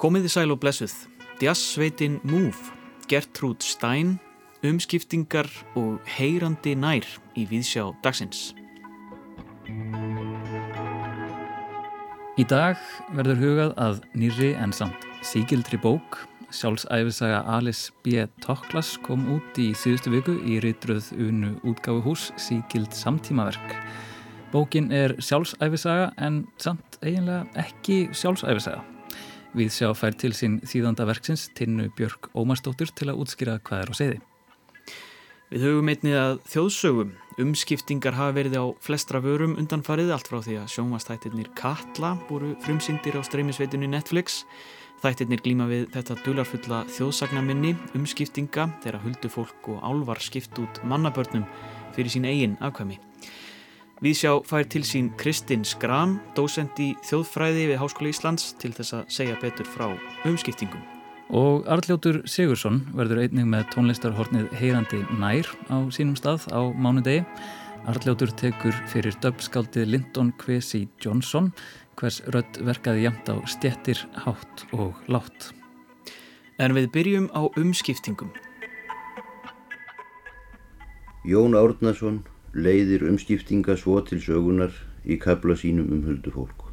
[0.00, 0.92] Komiði sæl og blessuð,
[1.42, 2.72] jazzsveitin Move,
[3.10, 4.14] Gertrúd Stein,
[4.64, 7.04] umskiptingar og heyrandi nær
[7.36, 8.54] í viðsjá dagsins.
[12.40, 12.80] Í dag
[13.12, 16.22] verður hugað að nýri en samt síkildri bók.
[16.54, 18.24] Sjálfsæfisaga Alice B.
[18.40, 23.76] Toklas kom út í síðustu viku í reytröð unu útgáfuhús síkild samtímaverk.
[24.54, 28.84] Bókin er sjálfsæfisaga en samt eiginlega ekki sjálfsæfisaga.
[29.54, 33.90] Við sjá fær til sín þýðanda verksins Tinnu Björk Ómarsdóttur til að útskýra hvað er
[33.90, 34.20] á segði.
[35.50, 37.10] Við höfum einnig að þjóðsögum.
[37.42, 43.18] Umskiptingar hafa verið á flestra vörum undanfarið allt frá því að sjónvastættirnir Katla voru frumsýndir
[43.18, 44.44] á streymisveitinu Netflix.
[45.02, 51.42] Þættirnir glíma við þetta dularfulla þjóðsagnaminni, umskiptinga þegar huldufólk og álvar skipt út mannabörnum
[51.94, 53.00] fyrir sín eigin afkvæmi.
[54.02, 59.04] Viðsjá fær til sín Kristinn Skram, dósend í þjóðfræði við Háskóla Íslands til þess að
[59.14, 59.86] segja betur frá
[60.26, 60.82] umskiptingum.
[61.30, 67.22] Og Arljótur Sigursson verður einnig með tónlistarhornið heyrandi nær á sínum stað á mánudegi.
[67.86, 71.52] Arljótur tekur fyrir döpskaldið Lyndon Kvesi Johnson,
[71.94, 75.52] hvers rödd verkaði jæmt á stjettir, hátt og látt.
[76.58, 78.34] En við byrjum á umskiptingum.
[81.24, 82.24] Jón Árnason
[82.54, 84.74] leiðir umskiptinga svo til sögunar
[85.04, 86.70] í kabla sínum um huldufólk.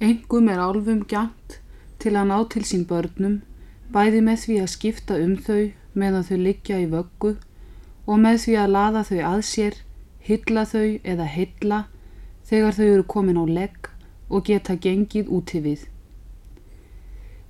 [0.00, 1.60] Engum er álfum gænt
[2.00, 3.40] til að ná til sín börnum,
[3.92, 7.34] bæði með því að skipta um þau meðan þau liggja í vöggu
[8.06, 9.74] og með því að laða þau að sér,
[10.24, 11.80] hylla þau eða hylla
[12.48, 13.90] þegar þau eru komin á legg
[14.30, 15.84] og geta gengið úti við.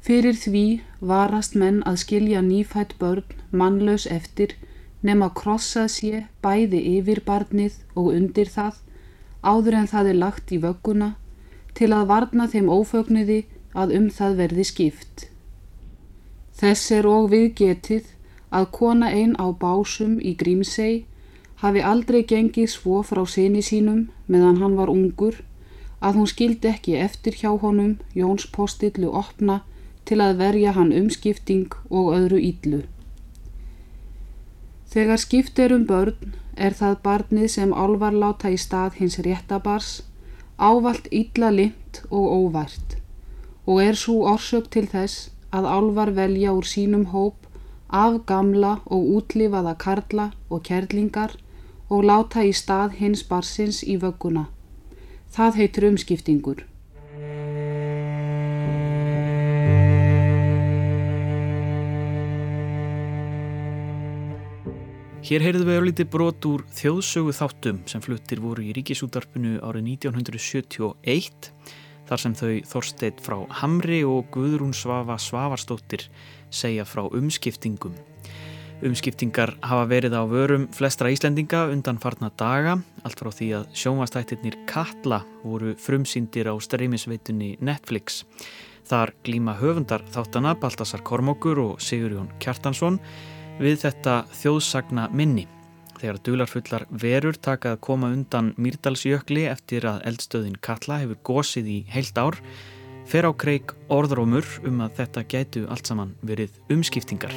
[0.00, 0.64] Fyrir því
[1.00, 4.56] varast menn að skilja nýfætt börn mannlaus eftir
[5.06, 8.80] nema krossað sé bæði yfir barnið og undir það
[9.42, 11.10] áður en það er lagt í vögguna
[11.78, 15.28] til að varna þeim ófögnuði að um það verði skipt.
[16.60, 18.10] Þess er og við getið
[18.50, 21.06] að kona einn á básum í Grímsei
[21.62, 25.40] hafi aldrei gengið svo frá sinni sínum meðan hann var ungur
[26.00, 29.60] að hún skildi ekki eftir hjá honum Jóns postillu opna
[30.08, 32.82] til að verja hann umskipting og öðru ídlu.
[34.90, 39.90] Þegar skipt er um börn er það barnið sem álvar láta í stað hins réttabars
[40.58, 42.96] ávalt illa lind og óvært
[43.70, 47.46] og er svo orsök til þess að álvar velja úr sínum hóp
[48.02, 51.36] af gamla og útlifaða karla og kerlingar
[51.88, 54.46] og láta í stað hins barsins í vögguna.
[55.30, 56.69] Það heitur umskiptingur.
[65.20, 71.50] Hér heyrðum við örlíti brot úr þjóðsögu þáttum sem fluttir voru í ríkisútarpinu árið 1971
[72.08, 76.06] þar sem þau Þorsteit frá Hamri og Guðrún Svafa Svavarstóttir
[76.48, 77.92] segja frá umskiptingum.
[78.80, 84.56] Umskiptingar hafa verið á vörum flestra Íslendinga undan farna daga, allt frá því að sjónvastættirnir
[84.70, 88.22] Katla voru frumsýndir á streymisveitunni Netflix.
[88.88, 92.96] Þar glíma höfundar þáttana Baltasar Kormokur og Sigurjón Kjartansson
[93.60, 95.44] við þetta þjóðsagna minni
[96.00, 101.78] þegar dularfullar verur taka að koma undan Mýrdalsjökli eftir að eldstöðin Katla hefur gósið í
[101.92, 102.38] heilt ár
[103.10, 107.34] fer á kreik orðrómur um að þetta gætu allt saman verið umskiptingar.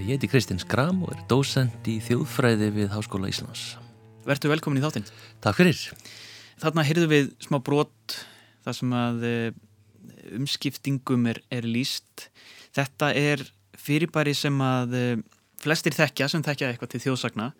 [0.00, 3.76] Ég heiti Kristins Gram og er dósend í þjóðfræði við Háskóla Íslands.
[4.26, 5.06] Vertu velkomin í þáttinn.
[5.44, 5.78] Takk fyrir.
[6.60, 8.16] Þarna heyrðu við smá brot
[8.64, 9.58] þar sem að eh,
[10.38, 12.28] umskiptingum er, er líst.
[12.76, 13.44] Þetta er
[13.80, 15.22] fyrirbæri sem að eh,
[15.60, 17.50] flestir þekkja sem þekkja eitthvað til þjóðsagna.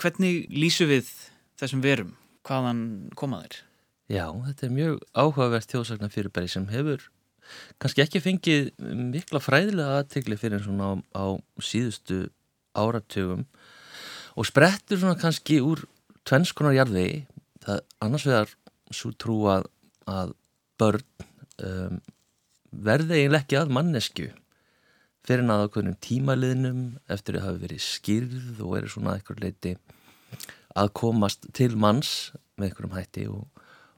[0.00, 1.10] Hvernig lýsu við
[1.60, 2.14] þessum verum?
[2.44, 2.84] Hvaðan
[3.16, 3.60] koma þeir?
[4.12, 7.06] Já, þetta er mjög áhugavert þjóðsagna fyrirbæri sem hefur
[7.82, 11.24] kannski ekki fengið mikla fræðilega aðtegli fyrir svona á, á
[11.60, 12.26] síðustu
[12.76, 13.44] áratugum
[14.34, 15.84] og sprettur svona kannski úr
[16.26, 17.24] tvennskonar jarðvegi
[17.64, 18.54] það annars vegar
[18.94, 19.68] svo trú að,
[20.10, 20.34] að
[20.80, 21.04] börn
[21.64, 22.00] um,
[22.70, 24.30] verði eiginlega ekki að mannesku
[25.24, 26.80] fyrir að ákveðnum tímaliðnum
[27.12, 29.74] eftir að hafa verið skýrð og verið svona eitthvað leiti
[30.74, 33.44] að komast til manns með einhverjum hætti og,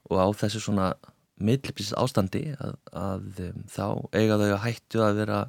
[0.07, 0.91] og á þessu svona
[1.37, 5.41] millipsins ástandi að, að um, þá eiga þau að hættu að vera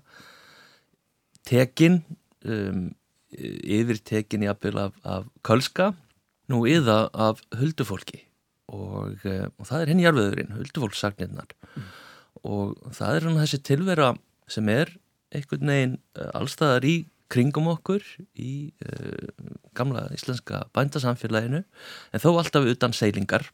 [1.49, 2.03] tekin
[2.45, 2.89] um,
[3.31, 5.93] yfir tekin í aðbyrja af, af kölska
[6.49, 8.25] nú yða af huldufólki
[8.69, 11.93] og, uh, og það er henni jarfiðurinn, huldufólkssagnirnar mm.
[12.49, 14.11] og það er svona þessi tilvera
[14.49, 14.93] sem er
[15.35, 16.97] einhvern veginn uh, allstaðar í
[17.33, 18.05] kringum okkur
[18.41, 18.53] í
[18.89, 23.51] uh, gamla íslenska bændasamfélaginu en þó alltaf utan seilingar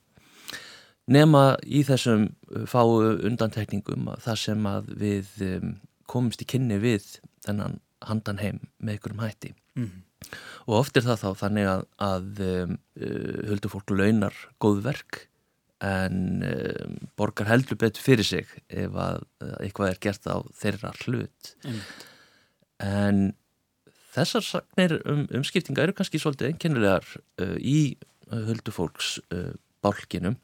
[1.11, 2.31] nema í þessum
[2.71, 5.75] fáu undantekningum þar sem að við um,
[6.09, 9.91] komumst í kynni við þennan handan heim með ykkurum hætti mm.
[10.67, 15.25] Og oft er það þá þannig að, að um, uh, huldufólk launar góðverk
[15.85, 20.93] en um, borgar heldur betur fyrir sig ef að uh, eitthvað er gert á þeirra
[21.03, 21.81] hlut mm.
[22.87, 23.23] en
[24.15, 27.07] þessar sagnir um umskiptinga eru kannski svolítið einkennilegar
[27.43, 27.97] uh, í
[28.31, 29.53] huldufólks uh,
[29.85, 30.39] bálkinum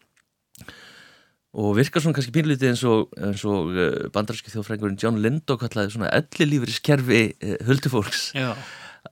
[1.50, 5.97] og virkar svona kannski pínlítið eins og, eins og uh, bandaríski þjóðfrængurinn John Lindo kallaði
[5.97, 7.23] svona ellilífuriskerfi
[7.71, 8.53] huldufólks Já.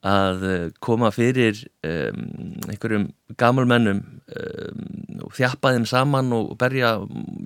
[0.04, 2.24] Að uh, koma fyrir um,
[2.68, 3.08] einhverjum
[3.40, 4.82] gamalmennum um,
[5.24, 6.94] og þjappa þeim saman og berja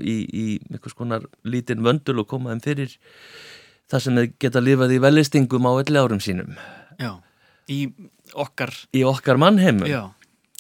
[0.00, 2.96] í, í einhvers konar lítinn vöndul og koma þeim fyrir
[3.92, 6.56] það sem þeir geta lifað í velistingum á elli árum sínum.
[7.00, 7.14] Já,
[7.70, 7.86] í
[8.32, 10.02] okkar í okkar mannheimum Já,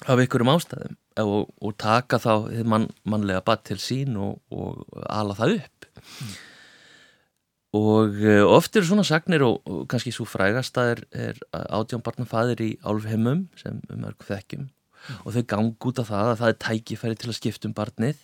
[0.06, 5.36] af einhverjum ástæðum og, og taka þá mann, mannlega bat til sín og, og ala
[5.36, 5.90] það upp.
[5.98, 6.32] Mm.
[7.72, 13.46] Og uh, oft eru svona sagnir og, og kannski svo frægasta er, átjánbarnafæðir í álfheimum
[13.60, 14.66] sem um örgu þekkjum.
[15.24, 18.20] Og þau gang út af það að það er tækifæri til að skipta um barnið.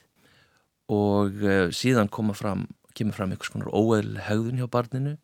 [0.92, 2.68] Og uh, síðan fram
[2.98, 5.16] kemur fram einhvers konar óeðl hegðun hjá barninu.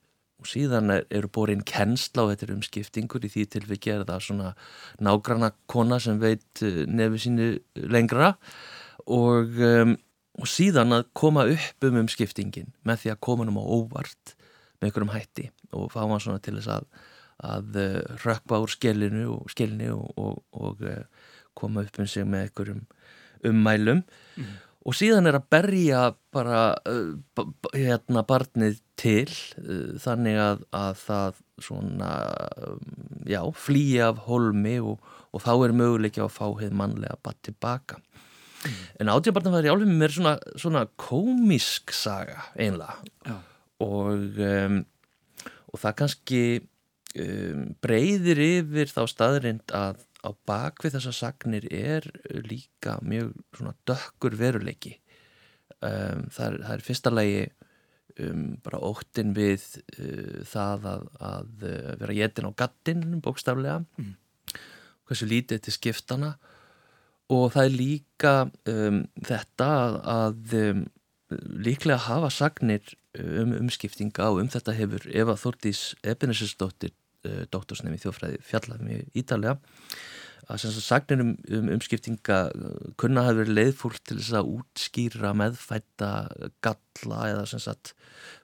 [0.42, 3.24] Og síðan er, eru borin kennsla og þetta er umskiptingur.
[3.24, 4.54] Í því til við gerum það svona
[5.02, 7.48] nágranna kona sem veit eh, nefið sínu
[7.92, 8.34] lengra.
[9.04, 9.96] Og, um,
[10.34, 14.34] og síðan að koma upp um umskiptingin með því að koma um á óvart
[14.80, 16.88] með einhverjum hætti og fá hann svona til þess að,
[17.52, 22.26] að uh, rökpa úr skellinu og skellinu og, og, og uh, koma upp um sig
[22.26, 22.84] með einhverjum
[23.44, 24.04] ummælum
[24.36, 24.54] mm
[24.84, 26.00] og síðan er að berja
[26.34, 29.30] bara uh, hérna barnið til
[30.00, 32.10] þannig að, að það svona
[32.68, 32.80] um,
[33.28, 35.00] já, flýi af holmi og,
[35.32, 38.00] og þá er möguleik að fá heið mannlega bara tilbaka.
[39.00, 43.36] En átjábarnafæðir í álfum er svona, svona komisk saga einlega já.
[43.84, 44.82] og um,
[45.74, 46.42] og það kannski
[47.18, 52.06] um, breyðir yfir þá staðrind að á bakvið þessar sagnir er
[52.46, 54.94] líka mjög svona dökkur veruleiki
[55.80, 57.42] um, það, er, það er fyrsta lagi
[58.24, 59.66] um, bara óttin við
[59.98, 64.14] uh, það að, að uh, vera jetin á gattin bókstaflega mm.
[65.10, 66.34] hversu lítið til skiptana
[67.32, 68.34] og það er líka
[68.70, 69.70] um, þetta
[70.14, 70.82] að, um,
[71.64, 78.42] líklega hafa sagnir um umskiptinga og um þetta hefur Eva Þórtís Ebenesesdóttir uh, doktorsnefni þjófræði
[78.44, 79.56] fjallaðum í Ítalega
[80.50, 86.10] að sagnir um, um umskiptinga uh, kunna hafi verið leiðfúlt til þess að útskýra meðfætta
[86.64, 87.94] galla eða sagt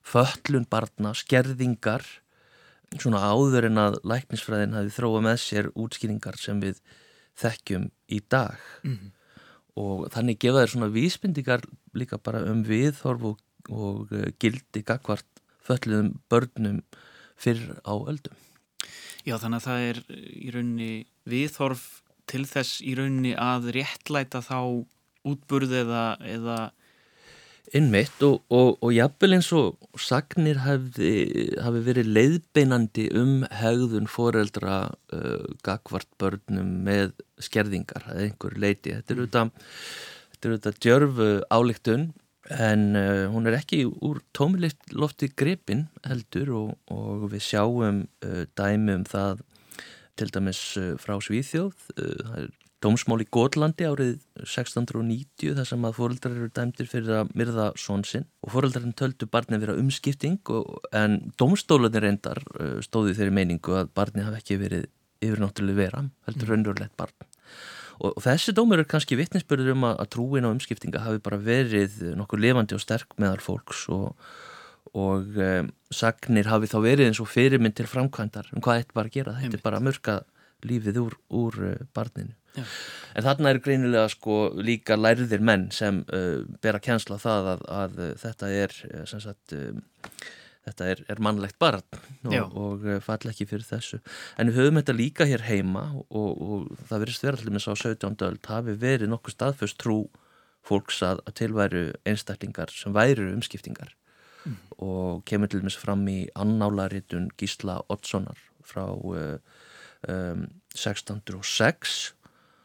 [0.07, 2.07] föllun barna, skerðingar
[2.99, 6.81] svona áður en að læknisfræðin hafi þróa með sér útskýringar sem við
[7.41, 9.13] þekkjum í dag mm -hmm.
[9.83, 11.65] og þannig gefa þeir svona vísbindingar
[11.95, 15.27] líka bara um viðhorf og, og uh, gildi gagvart
[15.65, 16.83] föllum börnum
[17.37, 18.37] fyrir á öldum
[19.25, 24.87] Já þannig að það er í rauninni viðhorf til þess í rauninni að réttlæta þá
[25.29, 26.59] útburð eða, eða
[27.77, 31.11] innmitt og, og, og jafnvel eins og sagnir hafi,
[31.63, 34.81] hafi verið leiðbeinandi um hegðun foreldra
[35.15, 38.97] uh, gagvart börnum með skerðingar eða einhver leiti.
[38.97, 39.53] Þetta er auðvitað,
[40.33, 42.09] þetta er auðvitað djörfu álíktun
[42.51, 48.99] en uh, hún er ekki úr tómilofti grepin heldur og, og við sjáum uh, dæmi
[48.99, 49.45] um það
[50.19, 52.51] til dæmis uh, frá Svíþjóð uh, það er
[52.81, 58.25] dómsmál í Góðlandi árið 1690 þar sem að fóröldrar eru dæmtir fyrir að myrða svonsinn
[58.45, 63.93] og fóröldrarinn töldu barnið vera umskipting og, en dómstólanir reyndar uh, stóði þeirri meiningu að
[63.97, 64.89] barnið hafi ekki verið
[65.21, 66.55] yfirnáttúrulega vera heldur mm.
[66.55, 67.29] raunverulegt barn.
[68.01, 72.01] Og, þessi dómur er kannski vittnesbörður um að, að trúin á umskiptinga hafi bara verið
[72.17, 74.15] nokkur levandi og sterk meðal fólks og,
[74.97, 79.13] og um, sagnir hafi þá verið eins og fyrirmynd til framkvæmdar um hvað þetta bara
[79.13, 80.21] gera, þetta er bara að mörka
[80.65, 82.65] lífið úr, úr uh, barninu Já.
[83.15, 87.99] en þarna eru greinilega sko líka lærðir menn sem uh, bera kjænsla það að, að,
[88.07, 88.77] að þetta er
[89.07, 89.83] sem sagt um,
[90.67, 91.85] þetta er, er mannlegt barn
[92.29, 94.01] og, og eh, fall ekki fyrir þessu
[94.41, 97.71] en við höfum þetta líka hér heima og, og það verðist verið allir með sá
[97.73, 98.19] 17.
[98.29, 99.99] öld hafi verið nokkuð staðfjöst trú
[100.67, 103.95] fólks að, að tilværu einstaklingar sem væri umskiptingar
[104.45, 104.59] mm.
[104.85, 109.39] og kemur til dæmis fram í annálaritun Gísla Oddssonar frá uh,
[110.07, 112.01] um, 1606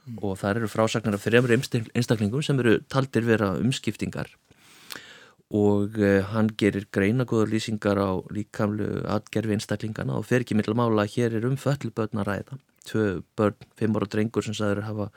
[0.05, 0.19] mm.
[0.21, 4.31] og það eru frásagnar af þremur einstaklingum sem eru taldir vera umskiptingar
[5.55, 11.05] og uh, hann gerir greinagóður lýsingar á líkamlu atgerfi einstaklingana og fer ekki mittla mála
[11.05, 13.05] að hér er um föllubötn að ræða tvö
[13.37, 15.09] börn, fimm ára drengur sem sagður hafa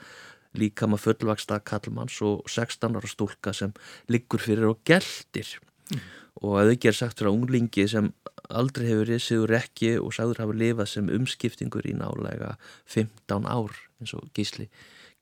[0.59, 3.73] líkama fullvaksta kallmanns og 16 ára stúlka sem
[4.09, 5.57] liggur fyrir og geldir
[5.93, 6.05] mm.
[6.45, 8.13] og að þau ger sagt frá unglingi sem
[8.49, 12.55] aldrei hefur riðsiður ekki og sagður hafa lifað sem umskiptingur í nálega
[12.89, 14.69] 15 ár eins og gísli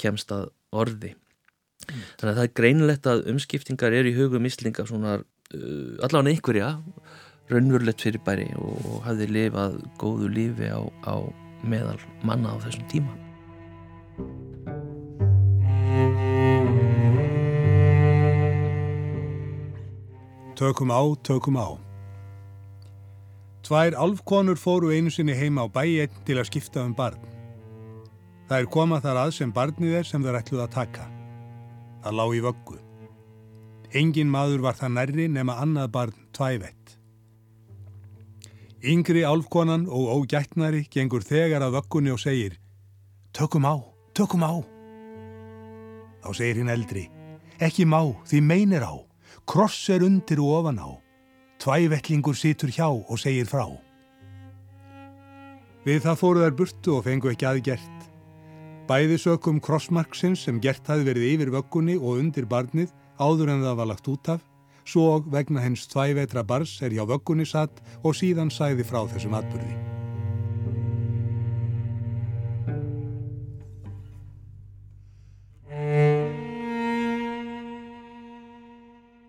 [0.00, 2.02] kemst að orði mm.
[2.20, 6.72] þannig að það er greinlegt að umskiptingar er í hugum íslinga svona uh, allavega einhverja
[7.50, 11.14] raunverulegt fyrir bæri og hafði lifað góðu lífi á, á
[11.66, 13.14] meðal manna á þessum tíma
[20.56, 21.85] Tökum á, tökum á.
[23.66, 27.18] Tvær alfkonur fóru einu sinni heima á bæi einn til að skipta um barn.
[28.46, 31.06] Það er komað þar að sem barnið er sem þær ætluð að taka.
[32.04, 32.76] Það lág í vöggu.
[33.98, 36.94] Engin maður var það nærri nema annað barn tvævett.
[38.86, 42.54] Yngri alfkonan og ógætnari gengur þegar að vöggunni og segir
[43.34, 43.82] Tökum á,
[44.14, 44.62] tökum á.
[46.22, 47.08] Þá segir hinn eldri
[47.58, 48.94] Ekki má, því meinir á.
[49.42, 51.05] Kross er undir og ofan á.
[51.62, 53.64] Tvævettlingur situr hjá og segir frá.
[55.86, 58.06] Við það fóru þær burtu og fengu ekki aðgert.
[58.86, 63.78] Bæði sökum krossmarksins sem gert hafi verið yfir vöggunni og undir barnið áður en það
[63.80, 64.40] var lagt út af,
[64.86, 69.74] svo vegna hens tvævetra bars er hjá vöggunni satt og síðan sæði frá þessum atbyrði.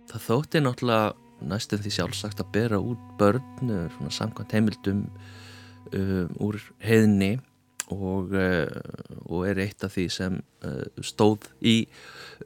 [0.08, 5.04] Það þótti náttúrulega næstum því sjálfsagt að bera út börn eh, svona samkvæmt heimildum
[5.94, 7.38] um, úr heiðni
[7.94, 8.68] og, uh,
[9.32, 11.78] og er eitt af því sem uh, stóð í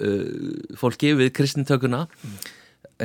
[0.01, 2.36] uh, fólki við kristintökuna mm.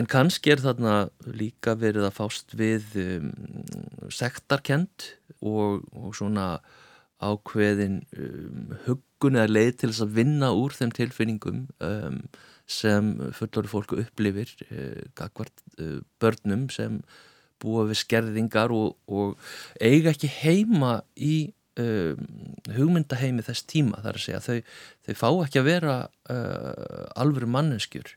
[0.01, 3.31] en kannski er þarna líka verið að fást við um,
[4.13, 6.59] sektarkend og, og svona
[7.25, 12.21] ákveðin um, huggun eða leið til þess að vinna úr þeim tilfinningum um
[12.67, 17.01] sem fullori fólku upplifir eh, gagvart eh, börnum sem
[17.63, 19.37] búa við skerðingar og, og
[19.81, 22.13] eiga ekki heima í uh,
[22.77, 24.43] hugmyndaheimi þess tíma þar að segja.
[24.45, 28.13] Þau, þau fá ekki að vera uh, alvöru manneskjur.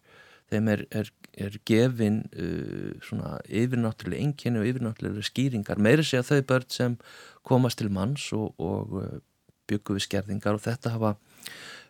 [0.49, 5.81] Þeim er, er, er gefin uh, svona yfirnáttúrulega enginni og yfirnáttúrulega skýringar.
[5.87, 6.99] Meiri segja þau börn sem
[7.47, 9.21] komast til manns og, og
[9.69, 11.15] byggu við skerðingar og þetta hafa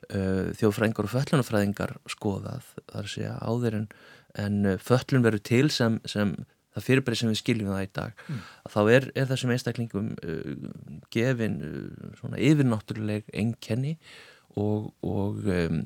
[0.10, 3.92] uh, þjóðfræðingar og föllunafræðingar skoðað þar að segja áður en,
[4.46, 6.36] en uh, föllun verður til sem, sem
[6.76, 8.42] það fyrirbæri sem við skiljum það í dag mm.
[8.74, 10.52] þá er, er þessum einstaklingum uh,
[11.14, 13.96] gefin uh, svona yfirnáttúruleg engkenni
[14.60, 15.84] og, og um,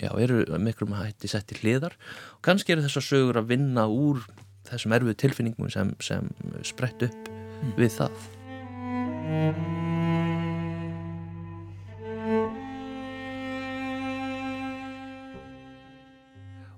[0.00, 1.96] já, eru miklum að hætti sett í hliðar
[2.34, 4.22] og kannski eru þessar sögur að vinna úr
[4.68, 6.30] þessum erfið tilfinningum sem, sem
[6.66, 7.74] sprett upp mm.
[7.80, 9.93] við það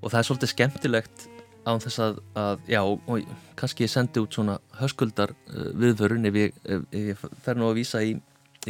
[0.06, 1.24] og það er svolítið skemmtilegt
[1.66, 6.38] án þess að, að já, og kannski ég sendi út svona höskuldar uh, viðvörun ef
[6.38, 6.60] ég,
[6.94, 8.12] ég fer nú að vísa í,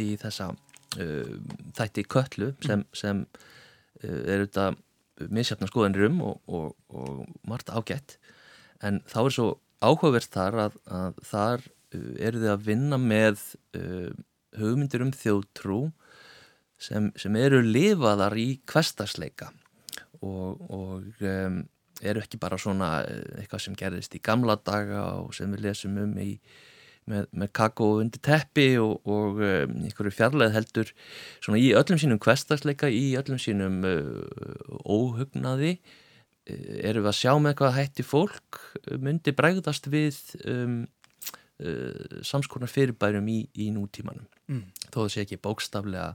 [0.01, 1.35] í þessa uh,
[1.77, 4.81] þætti köllu sem, sem uh, er auðvitað
[5.33, 8.17] misjafna skoðanir um og, og, og margt ágætt.
[8.85, 9.47] En þá er svo
[9.81, 13.45] áhugavert þar að, að þar uh, eru þið að vinna með
[13.77, 14.09] uh,
[14.57, 15.83] hugmyndir um þjóðtrú
[16.81, 19.51] sem, sem eru lifaðar í kvestarsleika
[20.21, 21.59] og, og um,
[22.05, 25.97] eru ekki bara svona eh, eitthvað sem gerðist í gamla daga og sem við lesum
[26.01, 26.37] um í,
[27.09, 30.91] með, með kakó undir teppi og, og um, einhverju fjarlæð heldur
[31.39, 37.33] svona í öllum sínum kvestarsleika, í öllum sínum uh, óhugnaði uh, eru við að sjá
[37.37, 38.61] með eitthvað hætti fólk
[39.01, 40.83] myndi bregðast við um,
[41.63, 44.67] uh, samskonar fyrirbærum í, í nútímanum mm.
[44.93, 46.13] þó sé ekki bókstaflega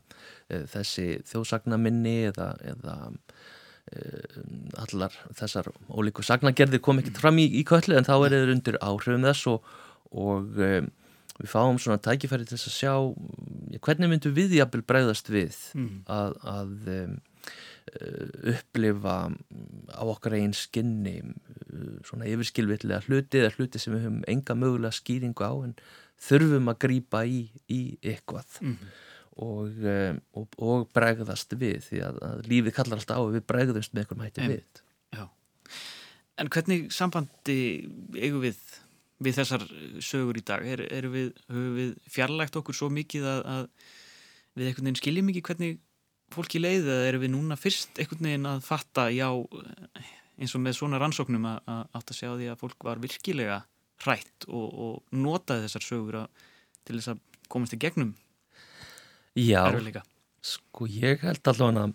[0.71, 3.62] þessi þjóðsagnaminni eða, eða Eh,
[4.81, 8.79] allar þessar ólíku sagnagerðir kom ekkert fram í, í köllu en þá er þeir undir
[8.85, 9.73] áhrifum þess og,
[10.13, 10.89] og um,
[11.39, 12.95] við fáum svona tækifæri til þess að sjá
[13.85, 15.93] hvernig myndum við jafnvel bregðast við mm.
[16.13, 17.15] að, að um,
[18.53, 19.17] upplifa
[19.93, 21.19] á okkar einn skinni
[22.07, 25.75] svona yfirskilvillega hluti eða hluti sem við höfum enga mögulega skýringu á en
[26.23, 28.61] þurfum að grýpa í, í eitthvað.
[28.63, 28.93] Mm
[29.43, 33.95] og, um, og, og bregðast við því að, að lífið kallar alltaf á við bregðumst
[33.95, 34.83] með einhverjum hætti við.
[35.13, 35.25] Já.
[36.41, 37.59] En hvernig sambandi
[38.17, 38.63] eigum við
[39.23, 39.65] við þessar
[40.03, 40.65] sögur í dag?
[40.67, 43.65] Er, er við, við fjarlægt okkur svo mikið að, að
[44.59, 45.81] við einhvern veginn skiljum ekki hvernig
[46.33, 49.29] fólki leiði eða eru við núna fyrst einhvern veginn að fatta já,
[50.41, 53.03] eins og með svona rannsóknum að, að átt að segja á því að fólk var
[53.03, 53.59] virkilega
[54.03, 56.45] hrætt og, og notaði þessar sögur að,
[56.87, 57.23] til þess að
[57.53, 58.15] komast í gegnum
[59.39, 59.65] Já,
[60.45, 61.87] sko ég held allavega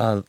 [0.00, 0.22] að,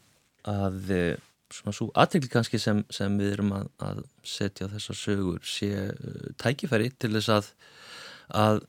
[0.46, 1.16] að, eh,
[1.54, 6.30] svona svo aðtegli kannski sem, sem við erum að, að setja þessar sögur sé uh,
[6.42, 7.50] tækifæri til þess að
[8.34, 8.62] að,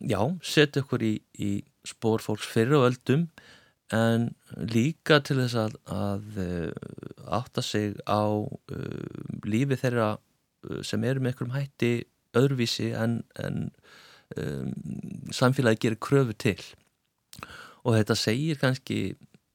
[0.00, 1.52] já, setja okkur í, í
[1.86, 3.26] spór fólks fyrir og öldum
[3.92, 4.30] en
[4.72, 10.14] líka til þess að, að uh, átta sig á uh, lífi þeirra
[10.86, 11.92] sem eru með einhverjum hætti
[12.38, 13.64] öðruvísi en, en
[14.38, 14.70] um,
[15.34, 16.60] samfélagi gerir kröfu til
[17.82, 18.98] og þetta segir kannski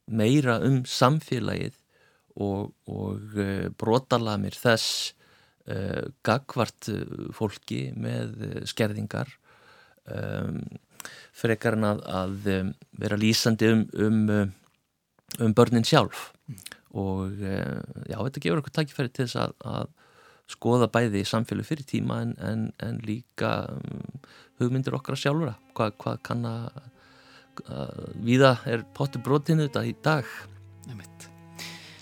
[0.08, 1.76] meira um samfélagið
[2.38, 5.12] og, og uh, brotalamir þess
[5.68, 9.32] uh, gagvart uh, fólki með skerðingar.
[10.08, 10.62] Um,
[11.36, 12.48] frekar en að, að
[12.98, 14.52] vera lýsandi um, um,
[15.44, 16.30] um börnin sjálf.
[16.96, 19.94] Og uh, já, þetta gefur okkur takkifæri til þess að, að
[20.48, 24.22] skoða bæði samfélag fyrir tíma en, en, en líka um,
[24.60, 26.78] hugmyndir okkar sjálfura hvað hva kann að
[28.24, 30.28] viða er pottur brotinu þetta í dag
[30.88, 31.28] Einmitt.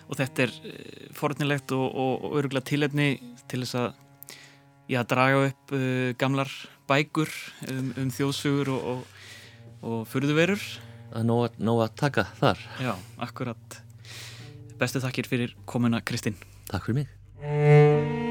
[0.07, 3.09] Og þetta er uh, fornilegt og, og, og öruglega tilefni
[3.51, 3.89] til þess að
[4.93, 6.53] já, draga upp uh, gamlar
[6.87, 7.33] bækur
[7.73, 9.25] um, um þjóðsugur og, og,
[9.83, 10.63] og furðuverur.
[11.13, 12.95] að nóg, nóg að taka þar Já,
[13.27, 13.81] akkurat.
[14.77, 16.39] Bestu þakkir fyrir komuna Kristinn.
[16.71, 18.26] Takk fyrir mig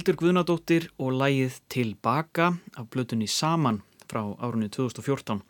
[0.00, 2.46] Hildur Guðnadóttir og lægið Tilbaka
[2.80, 5.42] af blötunni Saman frá árunni 2014.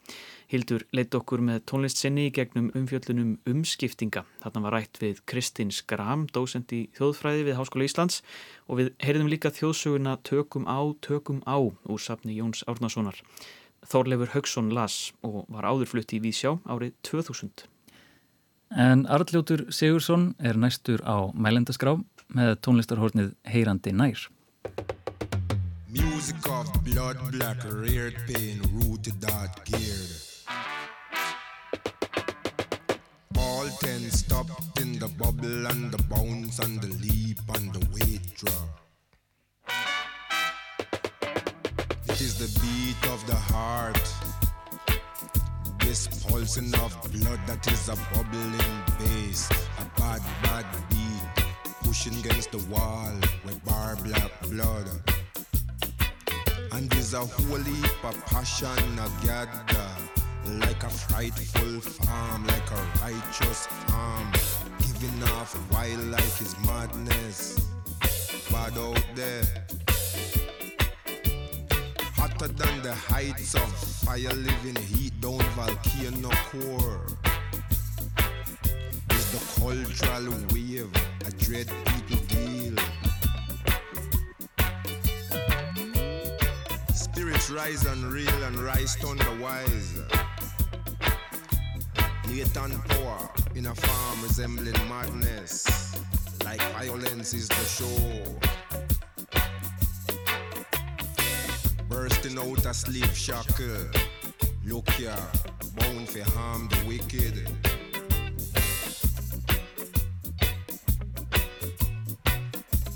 [0.51, 4.25] Hildur leitt okkur með tónlist sinni í gegnum umfjöllunum umskiptinga.
[4.43, 8.25] Þarna var rætt við Kristinn Skram, dósend í þjóðfræði við Háskóla Íslands
[8.67, 13.23] og við heyrðum líka þjóðsöguna Tökum á, tökum á úr safni Jóns Árnasonar.
[13.87, 17.69] Þorleifur Haugsson las og var áðurflutti í Vísjá árið 2000.
[18.75, 22.01] En Arljótur Sigursson er næstur á mælendaskrá
[22.35, 24.27] með tónlistarhornið Heyrandi nær.
[25.89, 30.13] Music of blood black, reared pain, rooted that geared.
[33.39, 38.35] All ten stopped in the bubble and the bounce and the leap and the weight
[38.37, 38.81] drop.
[42.05, 44.15] It is the beat of the heart,
[45.81, 50.67] this pulsing of blood that is a bubbling bass, a bad, bad
[51.91, 53.13] pushing against the wall
[53.45, 54.89] with bar black blood.
[56.71, 59.91] And there's a whole heap of passion a gather
[60.65, 64.31] Like a frightful farm, like a righteous farm
[64.79, 67.59] Giving off wildlife is madness.
[68.53, 69.43] Bad out there.
[72.15, 73.69] Hotter than the heights of
[74.05, 77.30] fire living heat down volcano core
[79.61, 80.91] cultural wave
[81.27, 82.77] a dread people deal
[86.95, 90.01] Spirits rise unreal and rise thunder wise.
[92.29, 95.95] Latent power in a farm resembling madness,
[96.45, 98.39] like violence is the show.
[101.89, 103.91] Bursting out a slave shackle,
[104.65, 105.15] look here,
[105.77, 107.70] bound for harm the wicked.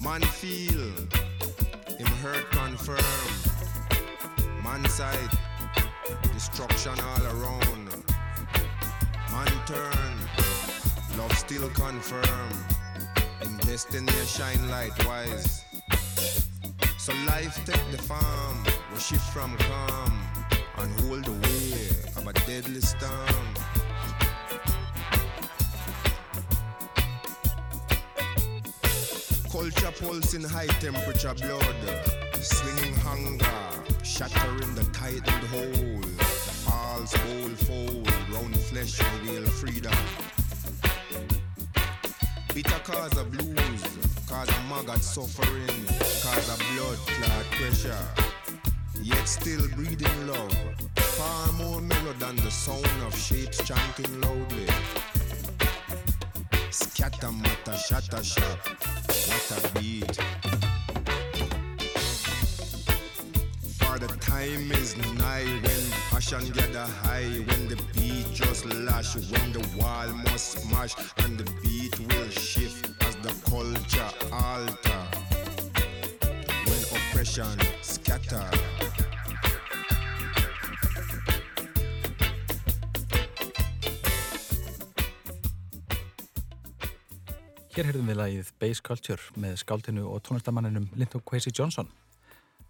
[0.04, 0.92] Man feel,
[1.96, 2.98] him hurt confirm.
[4.62, 5.30] Man side,
[6.34, 7.88] destruction all around.
[9.32, 10.14] Man turn,
[11.16, 12.50] love still confirm.
[13.44, 15.64] In destiny shine light wise.
[16.98, 18.62] So life take the farm,
[18.92, 20.20] we shift from calm
[20.80, 23.53] and hold the way of a deadly storm.
[30.02, 31.64] In high temperature blood,
[32.40, 33.46] swinging hunger,
[34.02, 36.00] shattering the tightened hole.
[36.00, 39.94] The false whole fold, round flesh reveal freedom.
[42.52, 43.82] Bitter cause of blues,
[44.28, 48.06] cause of maggot suffering, cause of blood clot pressure.
[49.00, 50.56] Yet still breathing love,
[50.96, 54.66] far more mellow than the sound of shapes chanting loudly.
[56.70, 58.58] Scatter matter, shatter shop,
[59.28, 60.16] what a beat.
[63.78, 69.52] For the time is nigh when passion gather high, when the beat just lash, when
[69.52, 75.04] the wall must smash and the beat will shift as the culture alter.
[76.66, 78.73] When oppression scatter.
[87.74, 91.88] Hér heyrðum við lagið Bass Culture með skáldinu og tónlistamanninum Linton Kwesi Johnson.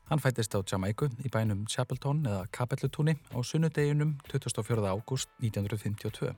[0.08, 4.80] Hann fættist á Jamaica í bænum Chapelton eða Kapellutúni á sunnudeginum 24.
[4.80, 6.32] ágúst 1952.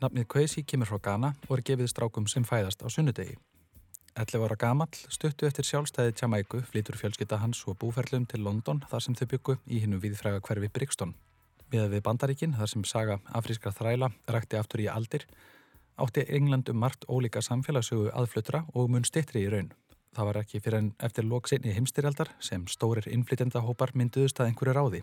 [0.00, 3.36] Nafnið Kwesi kemur frá Ghana og er gefið strákum sem fæðast á sunnudegi.
[4.16, 9.04] 11 ára gamall stuttu eftir sjálfstæði Jamaica flýtur fjölskytta hans og búferlum til London þar
[9.04, 11.12] sem þau byggu í hinnum viðfræga hverfi Brixton.
[11.68, 15.28] Við við Bandaríkin þar sem saga afrískra þræla rækti aftur í aldir
[16.00, 19.72] átti England um margt ólíka samfélagssögu aðflutra og mun stittri í raun.
[20.16, 25.02] Það var ekki fyrir en eftir loksinni heimstyrjaldar sem stórir innflytendahópar mynduðust að einhverju ráði.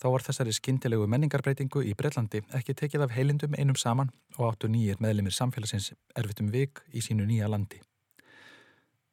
[0.00, 4.68] Þá var þessari skintilegu menningarbreytingu í Breitlandi ekki tekið af heilindum einum saman og áttu
[4.68, 7.78] nýjir meðlimir samfélagsins erfitum vik í sínu nýja landi.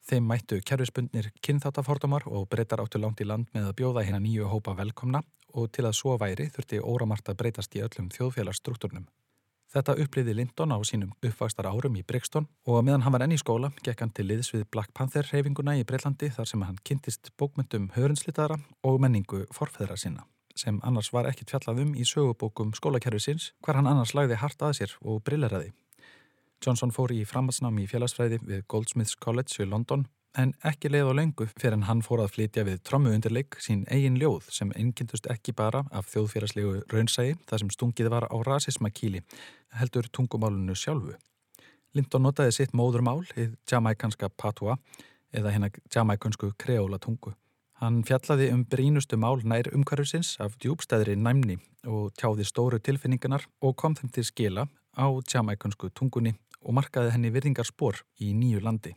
[0.09, 4.49] Þeim mættu kerfisbundnir kynþáttafordumar og breytar áttu langt í land með að bjóða hérna nýju
[4.49, 5.21] hópa velkomna
[5.53, 9.05] og til að svo væri þurfti óramart að breytast í öllum þjóðfélagsstruktúrnum.
[9.71, 13.39] Þetta uppliði Lindon á sínum uppvakstar árum í Brixton og meðan hann var enn í
[13.39, 17.31] skóla gekk hann til liðs við Black Panther reyfinguna í Breitlandi þar sem hann kynntist
[17.39, 20.27] bókmyndum hörunslitara og menningu forfæðra sinna
[20.59, 24.75] sem annars var ekkit fjallað um í sögubókum skólakerfisins hver hann annars lagði hart að
[24.81, 25.71] sér og brilleraði.
[26.61, 30.03] Johnson fór í framhalsnámi í félagsfræði við Goldsmiths College í London
[30.37, 33.83] en ekki leið á lengu fyrir en hann fór að flytja við trommu undirleik sín
[33.91, 38.91] eigin ljóð sem einkindust ekki bara af þjóðfélagslegu raunsægi þar sem stungið var á rasisma
[38.91, 39.23] kíli
[39.79, 41.17] heldur tungumálunu sjálfu.
[41.93, 44.77] Linton notaði sitt móðurmál í jamaikanska patua
[45.35, 47.33] eða hérna jamaikansku kreóla tungu.
[47.81, 51.57] Hann fjallaði um brínustu mál nær umhverfusins af djúbstæðri næmni
[51.89, 57.31] og tjáði stóru tilfinningarnar og kom þeim til skila á jamaikansku tungunni og markaði henni
[57.33, 58.93] virðingarspor í nýju landi.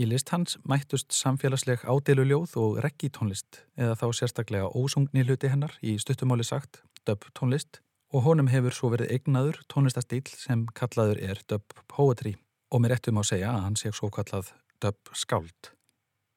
[0.00, 5.98] Í list hans mættust samfélagsleg ádéluljóð og reggitónlist eða þá sérstaklega ósungni hluti hennar í
[6.00, 7.82] stuttumáli sagt dub tónlist
[8.16, 12.38] og honum hefur svo verið eignaður tónlistastíl sem kallaður er dub poetry
[12.72, 15.72] og mér ettum á að segja að hann sé svo kallað dub skáld.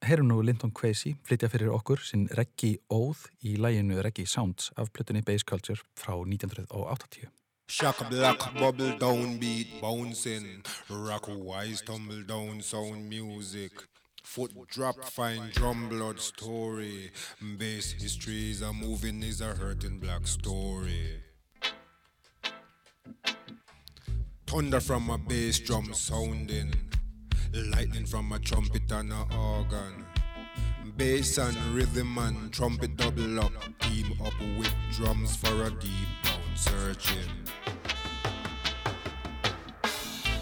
[0.04, 4.91] Heyrum nú Linton Kwesi flytja fyrir okkur sinn reggi óð í læginu Reggi Sounds af
[4.91, 7.32] plötunni Bass Culture frá 1980.
[7.67, 10.63] Shock black bubble down beat bouncing.
[10.89, 13.71] Rock wise tumble down sound music.
[14.23, 17.12] Foot drop fine drum blood story.
[17.58, 21.21] Bass history is a moving is a hurting black story.
[24.47, 26.73] Thunder from a bass drum sounding.
[27.71, 30.06] Lightning from a trumpet and a organ.
[30.95, 33.51] Bass and rhythm and trumpet double up.
[33.80, 36.35] Team up with drums for a deep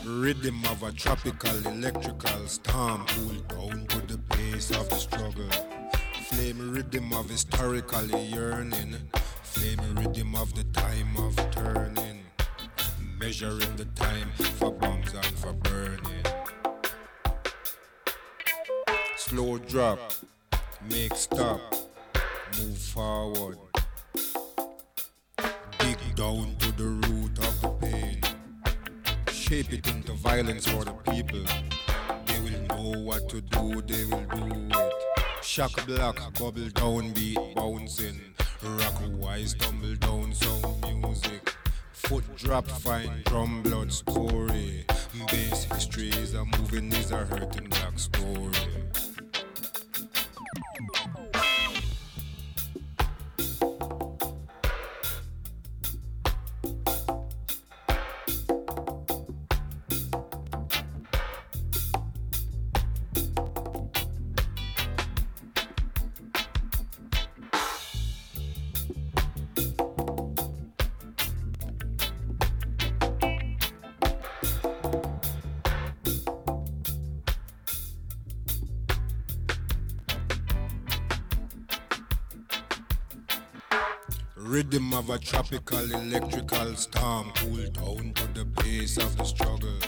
[0.05, 5.49] Rhythm of a tropical electrical storm pulled down to the pace of the struggle.
[6.29, 8.95] Flame rhythm of historical yearning.
[9.43, 12.23] Flame rhythm of the time of turning.
[13.19, 16.25] Measuring the time for bombs and for burning.
[19.17, 19.99] Slow drop,
[20.89, 21.59] make stop,
[22.57, 23.57] move forward.
[26.15, 28.21] Down to the root of the pain.
[29.31, 31.43] Shape it into violence for the people.
[32.27, 34.93] They will know what to do, they will do it.
[35.43, 38.21] Shock block, bubble down, beat bouncing.
[38.61, 41.55] Rock wise, tumble down, sound music.
[41.93, 44.85] Foot drop, fine drum blood story.
[45.31, 48.51] Bass is a moving, is a hurting black story.
[84.53, 89.79] Rhythm of a tropical electrical storm cool down to the pace of the struggle.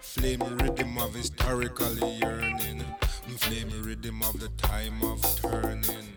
[0.00, 2.82] Flame rhythm of historical yearning.
[3.38, 6.08] Flame rhythm of the time of turning.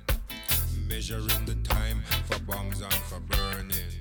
[0.87, 3.93] Measuring the time for bombs and for burning.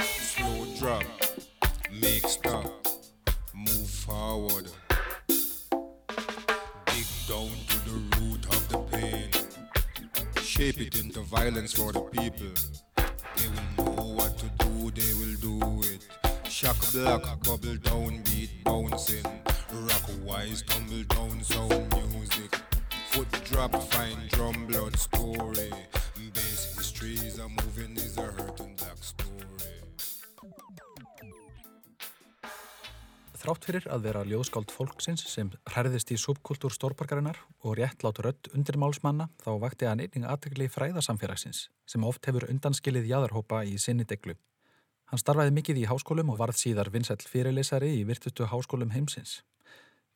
[0.00, 1.04] Slow drop,
[11.44, 12.54] violence for the people.
[13.36, 16.06] They will know what to do, they will do it.
[16.48, 19.24] Shock black, bubble down, beat bouncing.
[19.72, 22.54] Rock wise, tumble down, sound music.
[23.10, 24.63] Foot drop, fine drum,
[33.44, 38.78] Þrátt fyrir að vera ljóðskáld fólksins sem hærðist í subkultúr stórparkarinnar og réttlátt rödd undir
[38.80, 44.38] málsmanna þá vakti hann einning aðtegli fræðasamfélagsins sem oft hefur undanskilið jáðarhópa í sinni deglu.
[45.12, 49.42] Hann starfaði mikið í háskólum og varð síðar vinsæll fyrirleysari í virtustu háskólum heimsins.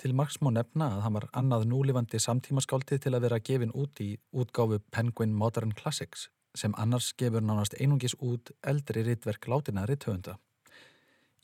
[0.01, 4.01] Til margs má nefna að hann var annað núlifandi samtímaskáldi til að vera gefin út
[4.01, 10.41] í útgáfu Penguin Modern Classics sem annars gefur nánast einungis út eldri rittverk látina ritthöfunda.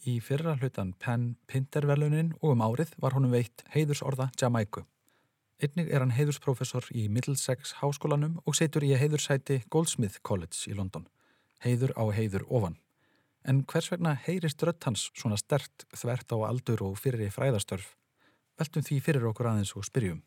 [0.04, 4.82] Í fyrra hlutan Penn Pintervelunin og um árið var honum veitt heiðursorða Jamaiku.
[5.64, 11.06] Einnig er hann heiðursprofessor í Middlesex háskólanum og setur í heiðursæti Goldsmith College í London.
[11.64, 12.76] Heiður á heiður ofan.
[13.48, 17.94] En hvers vegna heyrist rött hans svona stert þvert á aldur og fyrir í fræðastörf?
[18.60, 20.20] Veltum því fyrir okkur aðeins og spyrjum.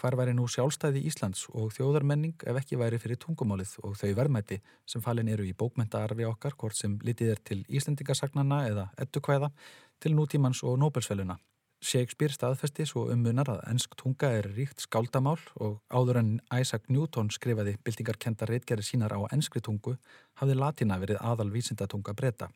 [0.00, 4.58] Hvar væri nú sjálfstæði Íslands og þjóðarmenning ef ekki væri fyrir tungumálið og þau verðmætti
[4.88, 9.52] sem falin eru í bókmentaarfi okkar, hvort sem litið er til Íslandingasagnana eða ettukvæða,
[10.00, 11.36] til nútímans og Nobelsveluna?
[11.82, 17.32] Shakespeare staðfesti svo ummunar að ennsk tunga er ríkt skáldamál og áður en Isaac Newton
[17.34, 19.96] skrifaði byltingarkenda reitgerði sínar á ennskri tungu
[20.38, 22.48] hafði latina verið aðal vísindatunga breyta.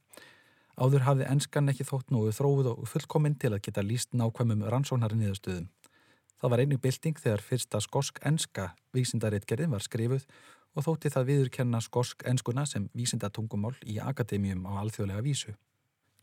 [0.79, 5.19] Áður hafði ennskan ekki þótt nú þróið og fullkominn til að geta líst nákvæmum rannsóknari
[5.19, 5.67] niðurstöðum.
[6.41, 10.27] Það var einnig bylting þegar fyrsta skosk-enska vísindareitgerðin var skrifuð
[10.77, 15.55] og þótti það viðurkenna skosk-enskuna sem vísindatungumál í akademíum á alþjóðlega vísu.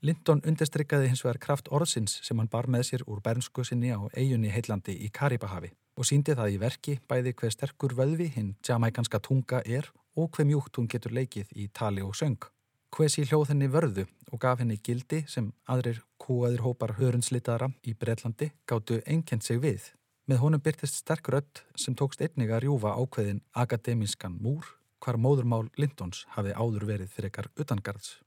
[0.03, 4.03] Linton undirstrykkaði hins vegar kraft orðsins sem hann bar með sér úr bernsku sinni á
[4.13, 9.21] eigunni heillandi í Karibahavi og síndi það í verki bæði hver sterkur vöðvi hinn jamaikanska
[9.23, 9.87] tunga er
[10.19, 12.49] og hver mjúkt hún getur leikið í tali og söng.
[12.93, 18.51] Hvesi hljóð henni vörðu og gaf henni gildi sem aðrir kúaðir hópar hörunslitaðara í Breitlandi
[18.69, 19.87] gáttu einkent sig við.
[20.23, 24.69] Með honum byrtist sterk rött sem tókst einnig að rjúfa ákveðin akademískan múr
[25.03, 28.21] hvar móðurmál Lintons hafi áður verið fyrir ekkar utangarðs.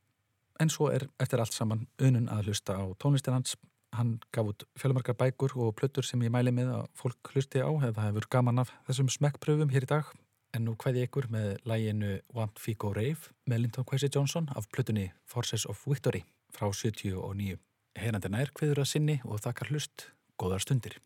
[0.60, 3.56] En svo er eftir allt saman unun að hlusta á tónlistin hans.
[3.96, 7.72] Hann gaf út fjölumarkar bækur og plötur sem ég mæli með að fólk hlusti á
[7.72, 10.12] eða hefur gaman af þessum smekkpröfum hér í dag.
[10.52, 15.14] En nú hvaði ykkur með læginu Want Figo Rave með Linton Kwesi Johnson af plötunni
[15.24, 17.56] Forces of Victory frá 79.
[17.96, 20.10] Herandi nær hviður að sinni og þakkar hlust.
[20.36, 21.00] Góðar stundir.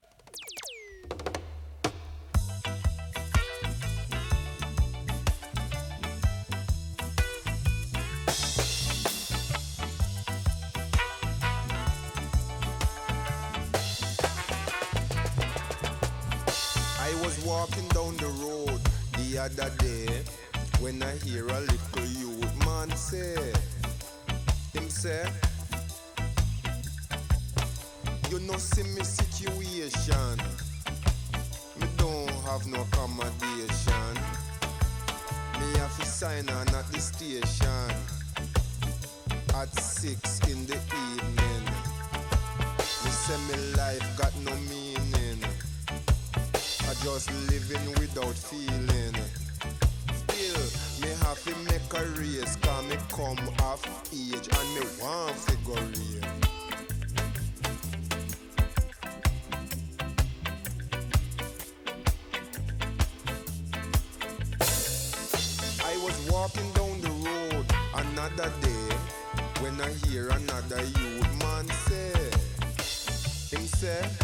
[19.59, 20.23] Other day
[20.81, 23.53] when I hear a little youth man say,
[24.73, 25.27] him say,
[28.31, 30.39] you know see me situation,
[31.81, 34.15] me don't have no accommodation,
[35.59, 37.97] me have to sign on at the station
[39.55, 41.65] at six in the evening.
[42.79, 45.45] Me say me life got no meaning.
[46.89, 49.00] I just living without feeling.
[51.51, 56.23] Me make a race, cause me come off age and me want figure real.
[65.83, 68.95] I was walking down the road another day
[69.61, 72.13] when I hear another youth man say,
[73.51, 74.20] him say,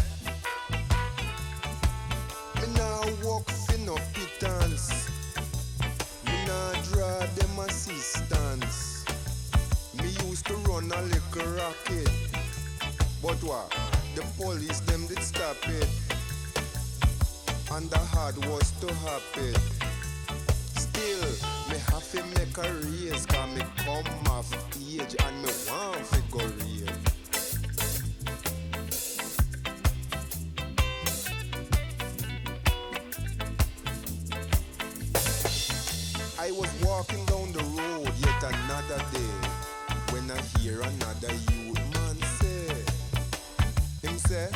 [10.89, 12.11] run a little rocket,
[13.21, 13.75] but what?
[14.15, 15.87] The police them did stop it,
[17.71, 19.55] and the hard was to happen.
[20.75, 21.29] Still,
[21.69, 26.21] me have to make a race, cause me come off age and me want to
[26.31, 26.87] go real.
[36.39, 39.46] I was walking down the road yet another day
[40.27, 42.67] when I hear another youth man say,
[44.07, 44.49] him say,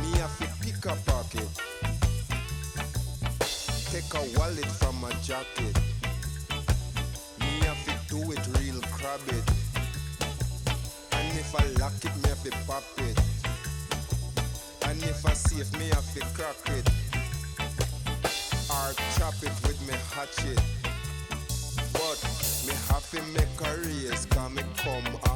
[0.00, 1.48] me have to pick a pocket,
[3.90, 5.78] take a wallet from my jacket,
[7.40, 9.44] me have to do it real crab it,
[11.12, 13.18] and if I lock it, me have to pop it,
[14.88, 16.88] and if I safe, me have to crack it.
[18.70, 20.79] or chop it with me hatchet
[23.10, 25.29] fi make a race, come it come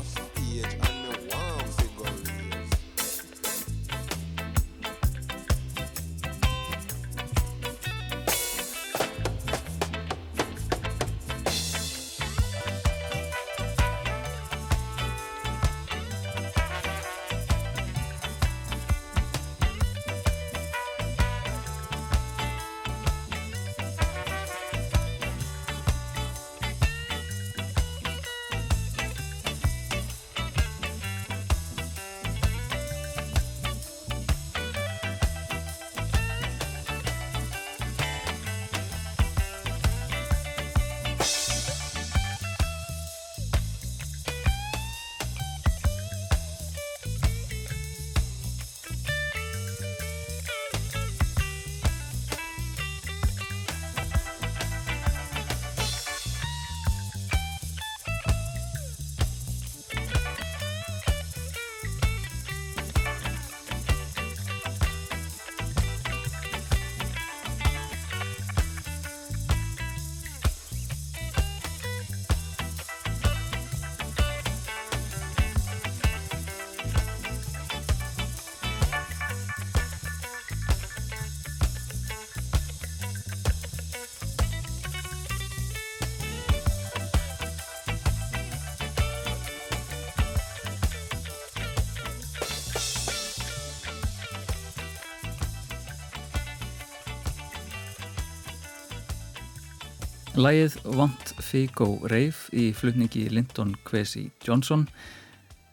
[100.35, 104.88] Lægið Want Figo Reif í flutningi Linton Kwesi Johnson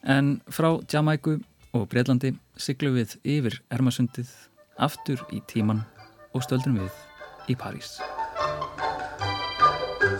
[0.05, 1.39] en frá Jamaiku
[1.73, 4.29] og Breitlandi siglu við yfir Ermasundið
[4.77, 5.81] aftur í tíman
[6.37, 6.93] og stöldrum við
[7.49, 7.97] í París.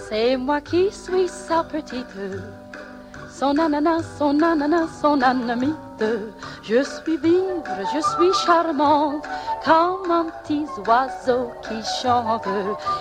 [0.10, 2.41] C'est moi qui suis sa petite,
[3.30, 6.34] son ananas, son ananas, son anamite.
[6.63, 7.62] Je suis vive,
[7.93, 9.27] je suis charmante,
[9.63, 12.47] comme un petit oiseau qui chante.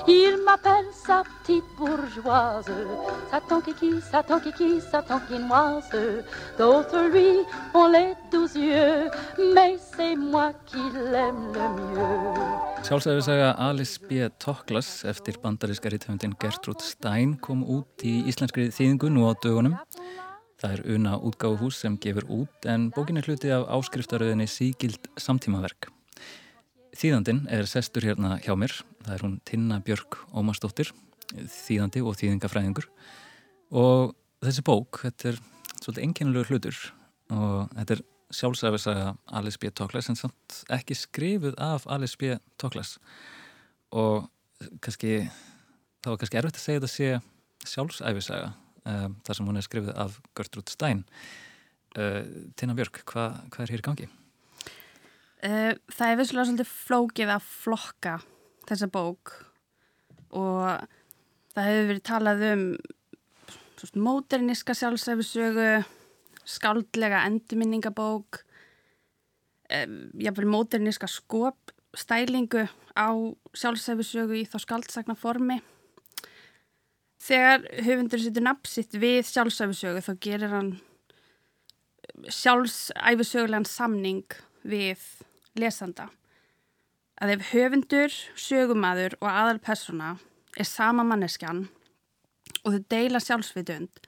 [0.07, 2.71] Il m'appelle sa petite bourgeoise,
[3.31, 6.25] Satan kiki, Satan kiki, Satan quinoise.
[6.59, 7.45] D'autres lui
[7.75, 9.11] ont les douze yeux,
[9.55, 12.61] mais c'est moi qui l'aime le mieux.
[12.83, 14.31] Sjálfsæfisaga Alice B.
[14.39, 19.77] Toklas eftir bandaríska rithöfundin Gertrúd Stein kom út í íslenskri þýðingu nú á dögunum.
[20.61, 25.89] Það er una útgáfuhús sem gefur út en bókin er hluti af áskriftaröðinni Sígild samtímaverk.
[26.97, 28.73] Þýðandin er sestur hérna hjá mér.
[29.05, 30.91] Það er hún Tinna Björk Ómarsdóttir,
[31.31, 32.89] þýðandi og þýðingafræðingur.
[33.71, 35.43] Og þessi bók, þetta er
[35.81, 36.81] svolítið enginlegur hlutur
[37.31, 38.03] og þetta er
[38.35, 39.71] sjálfsæfisaga Alice B.
[39.75, 42.37] Toklas en samt ekki skrifuð af Alice B.
[42.61, 42.97] Toklas
[43.95, 44.29] og
[44.85, 45.25] kannski,
[46.03, 48.53] það var kannski erfitt að segja þetta sé sjálfsæfisaga
[48.85, 51.05] um, þar sem hún er skrifuð af Gertrúd Stein
[51.99, 52.23] uh,
[52.57, 54.11] Tina Björk, hva, hvað er hér í gangi?
[55.41, 58.17] Uh, það er vissulega svolítið flókið að flokka
[58.69, 59.31] þessa bók
[60.37, 60.83] og
[61.55, 62.65] það hefur verið talað um
[64.05, 65.71] móterniska sjálfsæfisögu
[66.45, 68.43] skáldlega endurminningabók
[69.73, 73.09] um, jáfnvel móterniska skop stælingu á
[73.57, 75.57] sjálfsæfisögu í þá skáldsagna formi
[77.25, 80.71] þegar höfundur setur nafnsitt við sjálfsæfisögu þá gerir hann
[82.29, 85.01] sjálfsæfisögulegan samning við
[85.59, 86.09] lesanda
[87.21, 90.15] að ef höfundur, sögumadur og aðalpersona
[90.57, 91.67] er sama manneskjan
[92.65, 94.01] og þau deila sjálfsvitund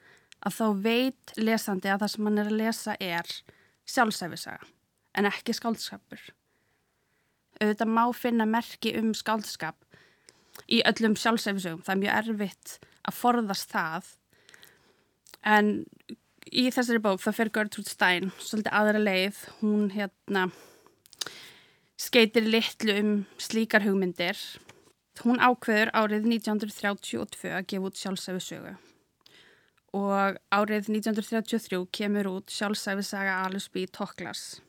[0.43, 3.35] að þá veit lesandi að það sem hann er að lesa er
[3.89, 4.71] sjálfsæfisaga
[5.19, 6.23] en ekki skáldskapur.
[7.61, 9.77] Auðvitað má finna merki um skáldskap
[10.73, 11.83] í öllum sjálfsæfisögum.
[11.85, 14.11] Það er mjög erfitt að forðast það
[15.53, 15.73] en
[16.49, 19.41] í þessari bók það fer Gertrúd Stein svolítið aðra leið.
[19.61, 20.49] Hún hérna
[22.03, 24.39] skeitir litlu um slíkar hugmyndir.
[25.23, 28.73] Hún ákveður árið 1932 að gefa út sjálfsæfi sögu
[29.93, 33.43] og árið 1933 kemur út sjálfsæfisaga
[33.75, 33.85] B.
[33.93, 34.63] Toklas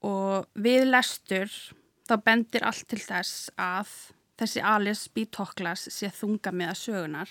[0.00, 1.52] og við lestur
[2.08, 3.92] þá bendir allt til þess að
[4.40, 5.26] þessi B.
[5.28, 7.30] Toklas sé þunga með að sögunar.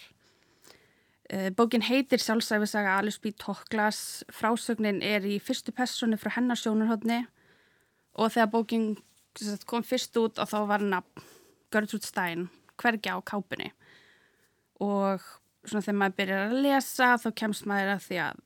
[1.57, 3.33] Bókin heitir sjálfsæfisaga B.
[3.33, 7.25] Toklas, frásögnin er í fyrstu personu frá hennar sjónarhóttni
[8.13, 8.87] og þegar bókin
[9.65, 11.29] kom fyrst út og þá var nafn
[11.73, 13.71] Gertrúd Stein hvergi á kápunni.
[14.81, 15.21] Og
[15.65, 18.41] svona þegar maður byrjar að lesa þá kemst maður að því að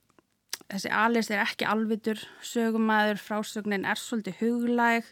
[0.68, 5.10] þessi Alice er ekki alvitur sögumæður, frásögnin er svolítið huglæg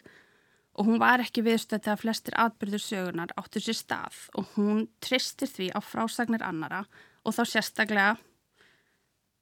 [0.77, 5.49] og hún var ekki viðstöð þegar flestir atbyrður sögunar áttur sér stað og hún tristir
[5.49, 6.83] því á frásagnir annara
[7.25, 8.11] og þá sérstaklega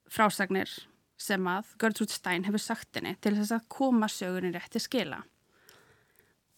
[0.08, 0.72] frásagnir
[1.16, 5.22] sem að Gertrude Stein hefur sagt henni til þess að koma sögunin rétti skila.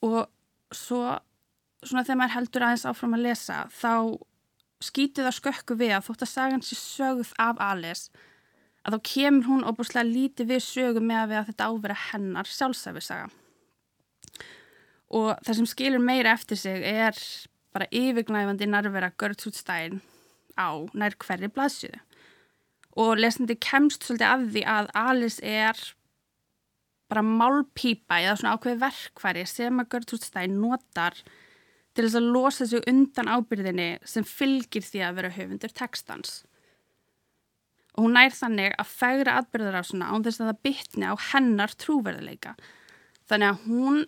[0.04, 0.26] Og
[0.74, 1.02] svo,
[1.82, 4.18] svona þegar maður heldur aðeins áfram að lesa, þá
[4.84, 8.24] skýtið á skökku við að þótt að sagan sér sögð af Alice,
[8.86, 12.50] að þá kemur hún óbúslega lítið við sögu með að við að þetta ávera hennar
[12.50, 13.30] sjálfsæfisaga.
[15.18, 17.16] Og það sem skilur meira eftir sig er
[17.74, 20.00] bara yfirgnæfandi nærvera Gertrude Stein
[20.58, 22.02] á nær hverri blaðsjöðu
[22.98, 25.82] og lesandi kemst svolítið af því að Alice er
[27.08, 31.16] bara málpípa eða svona ákveði verkværi sem að Gertrude Stein notar
[31.94, 36.42] til þess að losa sig undan ábyrðinni sem fylgir því að vera höfundur textans.
[37.96, 41.14] Og hún nær þannig að fægra atbyrðar á svona án þess að það bytni á
[41.32, 42.54] hennar trúverðileika.
[43.30, 44.04] Þannig að hún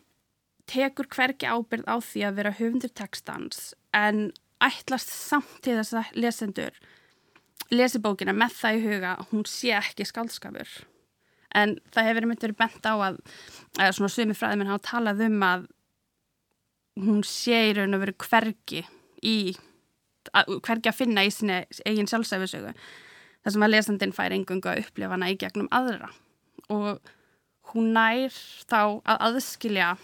[0.70, 4.28] tekur hverki ábyrð á því að vera höfundur textans en
[4.62, 6.76] ætlast samt til þess að lesendur
[7.70, 10.72] lesi bókina með það í huga að hún sé ekki skaldskapur
[11.56, 13.20] en það hefur myndið verið bent á að,
[13.78, 15.66] að svona sumi fræðiminn hafa talað um að
[17.00, 18.84] hún sé í raun og veru hvergi
[19.26, 19.36] í
[20.36, 24.84] að, hvergi að finna í sinni eigin sjálfsæfisögu þar sem að lesandin fær engunga að
[24.84, 26.10] upplifa hana í gegnum aðra.
[26.70, 27.00] Og
[27.72, 28.34] hún nær
[28.68, 29.94] þá að aðskilja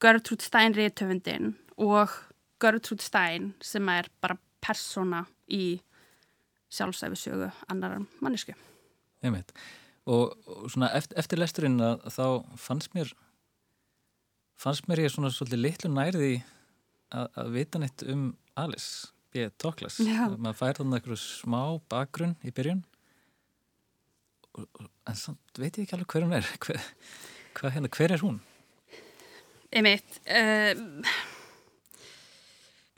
[0.00, 2.14] Gertrude Stein réttöfundin og
[2.62, 5.80] Gertrude Stein sem er bara persóna í
[6.70, 8.54] sjálfsæfisögu annar mannesku.
[9.24, 9.52] Einmitt.
[10.10, 12.24] Og, og svona eftir, eftir lesturinn að þá
[12.58, 13.10] fannst mér
[14.60, 16.30] fannst mér ég svona svolítið litlu nærði
[17.10, 18.30] að, að vita neitt um
[18.60, 19.46] Alice B.
[19.60, 20.00] Toklas.
[20.02, 22.82] maður fær þannig eitthvað smá bakgrunn í byrjun
[24.58, 26.80] og, en samt veit ég ekki alveg hver hún er hver,
[27.58, 28.40] hver, hérna, hver er hún?
[29.70, 30.72] Einmitt uh,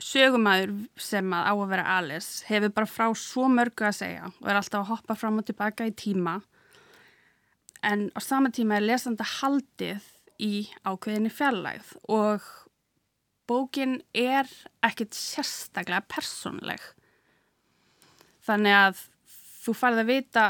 [0.03, 4.49] sögumæður sem að á að vera Alice hefur bara frá svo mörgu að segja og
[4.49, 6.39] er alltaf að hoppa fram og tilbaka í tíma.
[7.83, 10.03] En á sama tíma er lesanda haldið
[10.43, 12.45] í ákveðinni fjallægð og
[13.47, 14.49] bókin er
[14.83, 16.83] ekkit sérstaklega personleg
[18.43, 19.01] þannig að
[19.63, 20.45] þú farið að vita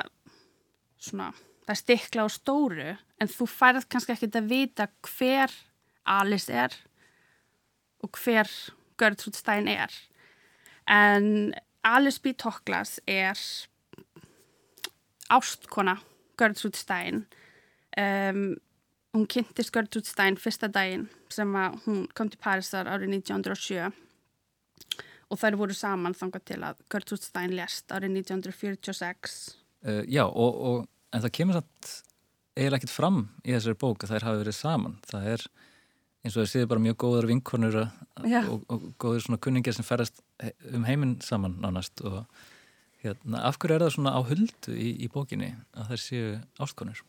[1.01, 1.31] svona,
[1.65, 5.57] það er stikla á stóru en þú farið kannski ekkit að vita hver
[6.19, 6.77] Alice er
[8.03, 8.49] og hver
[9.03, 9.91] Gertrude Stein er.
[10.87, 12.33] En Alice B.
[12.39, 13.39] Toklas er
[15.33, 15.97] ástkona
[16.39, 17.25] Gertrude Stein.
[17.97, 18.55] Um,
[19.13, 23.91] hún kynntist Gertrude Stein fyrsta daginn sem að hún kom til Parísar árið 1907
[25.33, 29.37] og þær voru saman þangað til að Gertrude Stein lest árið 1946.
[29.83, 31.93] Uh, já, og, og, en það kemur satt
[32.53, 34.97] eiginlega ekkit fram í þessari bók að þær hafi verið saman.
[35.09, 35.45] Það er
[36.23, 40.21] eins og það séður bara mjög góðar vinkonur og, og góður svona kunningir sem ferast
[40.71, 42.21] um heiminn saman nánast og
[43.03, 46.29] hérna, af hverju er það svona á huldu í, í bókinni að það séu
[46.63, 47.03] ástkonur?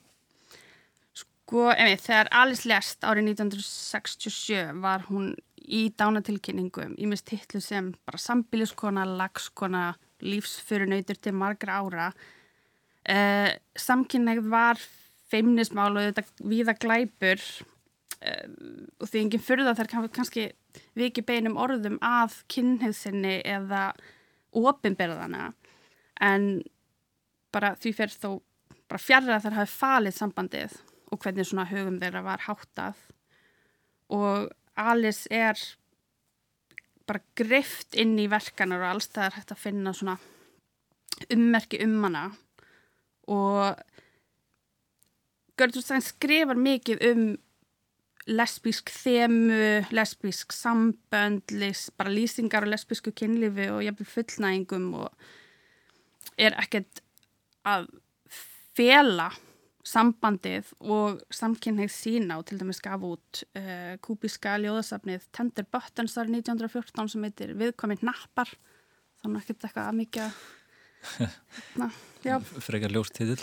[1.14, 5.34] Sko, ef þegar Alice lest árið 1967 var hún
[5.64, 9.92] í dánatilkynningum í mist hitlu sem bara sambiliskona, lagskona,
[10.24, 12.08] lífsfyrirnautur til margra ára.
[13.04, 14.80] Eh, samkynnegð var
[15.30, 17.40] feimnismál og þetta viða glæpur
[18.22, 20.48] og því enginn fyrða þær kannski
[20.96, 23.90] viki beinum orðum að kynniðsynni eða
[24.54, 25.50] ofinberðana
[26.22, 26.62] en
[27.54, 28.30] bara því fyrir þó
[28.88, 30.76] bara fjarrra þar hafi falið sambandið
[31.12, 33.00] og hvernig svona hugum þeirra var háttað.
[34.12, 35.58] Og Alice er
[37.08, 40.16] bara greift inn í verkanar og alls það er hægt að finna svona
[41.32, 42.24] ummerki um hana.
[43.30, 43.80] Og
[45.58, 47.26] Gerdur Stein skrifar mikið um
[48.30, 55.10] lesbísk þemu, lesbísk sambönd, les, bara lýsingar og lesbísku kynlifi og jafnveg fullnægingum og
[56.40, 57.02] er ekkert
[57.68, 57.90] að
[58.74, 59.28] fela
[59.84, 66.38] sambandið og samkynneið sína og til dæmis gaf út uh, kúbíska ljóðasafnið Tender Buttons árið
[66.40, 68.48] 1914 sem heitir Viðkominn nappar
[69.20, 70.44] þannig ekkert eitthvað að mikið
[72.64, 73.36] Frekar ljóstiðil,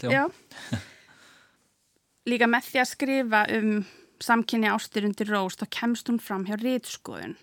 [2.30, 3.76] Líka með því að skrifa um
[4.22, 7.38] samkynni ástur undir rós þá kemst hún fram hjá rítskoðun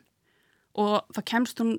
[0.78, 1.78] og þá kemst hún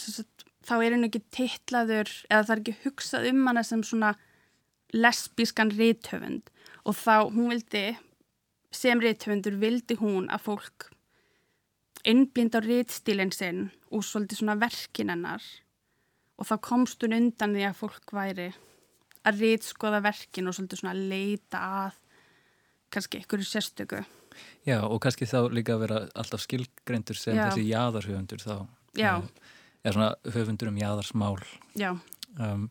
[0.00, 4.14] sagt, þá er henni ekki tillaður eða það er ekki hugsað um hana sem svona
[4.94, 6.50] lesbískan ríthöfund
[6.84, 7.86] og þá hún vildi
[8.74, 10.90] sem ríthöfundur vildi hún að fólk
[12.04, 15.42] innblind á rítstílinn sinn og svolítið svona verkin hennar.
[16.36, 18.48] Og þá komst hún undan því að fólk væri
[19.24, 22.00] að rítskoða verkin og svolítið svona leita að
[22.94, 24.04] kannski einhverju sérstöku
[24.66, 27.44] Já, og kannski þá líka að vera alltaf skilgreindur sem Já.
[27.46, 28.54] þessi jaðarhöfundur þá.
[28.98, 29.12] Já.
[29.84, 31.36] Eða svona höfundur um jaðarsmál.
[31.78, 31.92] Já,
[32.40, 32.68] Um,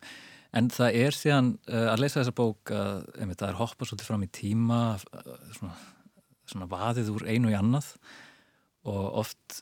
[0.54, 4.10] en það er síðan uh, að lesa þessa bók að einmitt, það er hoppa svolítið
[4.10, 5.78] fram í tíma, uh, svona,
[6.52, 7.94] svona vaðið úr einu í annað
[8.90, 9.62] og oft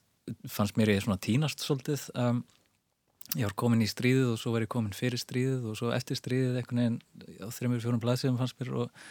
[0.49, 2.07] fannst mér ég svona tínast svolítið.
[2.17, 2.43] Um,
[3.37, 6.19] ég var komin í stríðið og svo var ég komin fyrir stríðið og svo eftir
[6.19, 9.03] stríðið einhvern veginn á þreymur fjórum blaðsíðum fannst mér og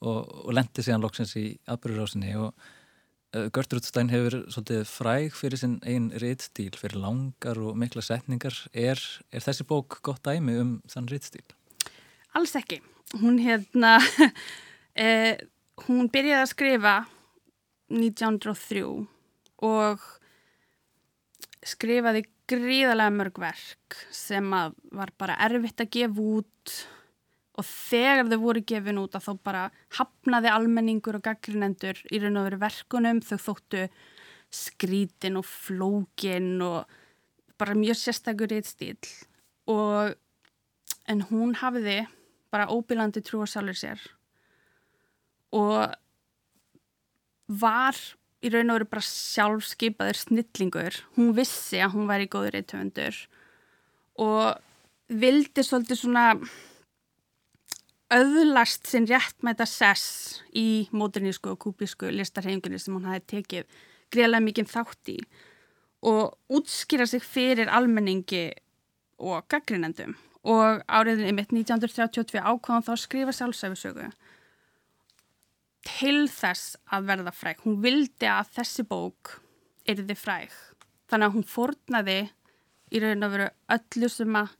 [0.00, 5.60] og, og lendi síðan loksins í atbyrjurásinni og uh, Gertrud Stein hefur svolítið fræg fyrir
[5.60, 8.56] sinn einn ritstíl, fyrir langar og mikla setningar.
[8.72, 9.00] Er,
[9.32, 11.46] er þessi bók gott dæmi um þann ritstíl?
[12.36, 12.80] alls ekki.
[13.20, 13.96] Hún hérna,
[15.04, 15.36] eh,
[15.86, 16.94] hún byrjaði að skrifa
[17.92, 18.82] 1903
[19.66, 20.02] og
[21.66, 26.74] skrifaði gríðarlega mörg verk sem að var bara erfitt að gefa út
[27.56, 29.62] og þegar þau voru gefin út að þá bara
[29.96, 33.86] hafnaði almenningur og gaggrinendur í raun og veru verkunum, þau þóttu
[34.52, 36.84] skrítin og flókin og
[37.56, 38.98] bara mjög sérstakur ritstíl
[39.72, 40.14] og
[41.10, 42.04] en hún hafiði
[42.52, 44.02] bara óbílandi trú á sjálfur sér.
[45.56, 45.94] Og
[47.48, 47.98] var
[48.44, 51.00] í raun og veru bara sjálfskeipaður snillingur.
[51.16, 53.20] Hún vissi að hún væri góður reytöfundur
[54.22, 54.56] og
[55.12, 56.26] vildi svolítið svona
[58.14, 63.80] öðlast sinn réttmæta sess í módernísku og kúbísku listarhefingunni sem hún hafi tekið
[64.14, 65.18] greiðlega mikið þátt í
[66.06, 68.44] og útskýra sig fyrir almenningi
[69.18, 70.14] og gaggrinendum
[70.46, 74.10] og áriðin mitt 1932 ákváðan þá skrifa sjálfsæfisögu
[75.86, 77.62] til þess að verða fræk.
[77.62, 79.36] Hún vildi að þessi bók
[79.86, 80.54] erði fræk.
[81.10, 82.18] Þannig að hún fórnaði
[82.90, 84.54] í raun að veru öllu sem að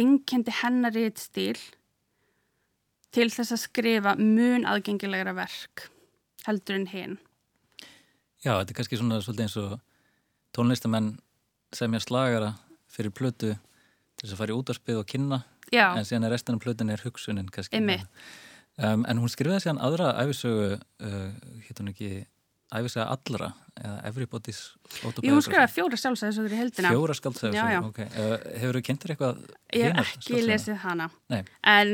[0.00, 1.58] einkendi hennar í eitt stíl
[3.14, 5.88] til þess að skrifa mun aðgengilegra verk
[6.46, 7.16] heldur en hinn.
[8.40, 9.72] Já, þetta er kannski svona svolítið eins og
[10.56, 11.10] tónlistamenn
[11.76, 12.54] semja slagara
[12.90, 15.92] fyrir plötu til þess að fara í útarspið og kynna Já.
[15.94, 17.82] en síðan er restan af plötunni er hugsunin kannski.
[18.80, 22.10] Um, en hún skrifaði síðan aðra æfisögu, uh, hétt hún ekki
[22.70, 24.60] æfisaga allra eða Everybody's
[25.02, 25.28] Autobiography.
[25.28, 26.92] Jú, hún skrifaði fjóra sjálfsæðisögur í heldina.
[26.94, 27.20] Fjóra Já, já.
[27.20, 28.00] skaldsaðisögur, ok.
[28.06, 28.32] Uh,
[28.62, 29.42] hefur þú kynntir eitthvað
[29.76, 31.10] Ég hef ekki lesið hana.
[31.32, 31.42] Nei.
[31.74, 31.92] En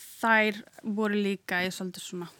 [0.00, 0.62] þær
[0.96, 2.30] voru líka í svolítið svona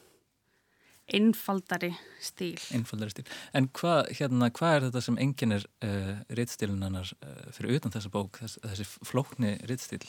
[1.12, 1.90] einfaldari
[2.22, 2.57] stíl.
[2.72, 3.26] Einfaldari stíl.
[3.57, 7.92] En hvað hérna, hva er þetta sem enginn er uh, ritstílun hennar uh, fyrir utan
[7.92, 10.00] þessa bók, þess, þessi flókni ritstíl?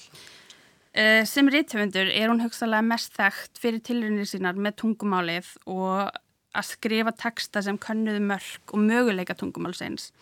[0.96, 6.08] Uh, sem rithöfundur er hún hugsalega mest þekkt fyrir tilrunir sínar með tungumálið og
[6.56, 10.14] að skrifa texta sem könnuðu mörg og möguleika tungumálsins.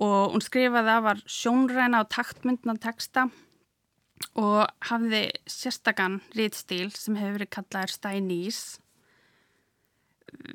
[0.00, 3.26] Og hún skrifaði að var sjónræna og taktmyndna texta
[4.38, 8.60] og hafði sérstakann ritstíl sem hefur verið kallaður Steinís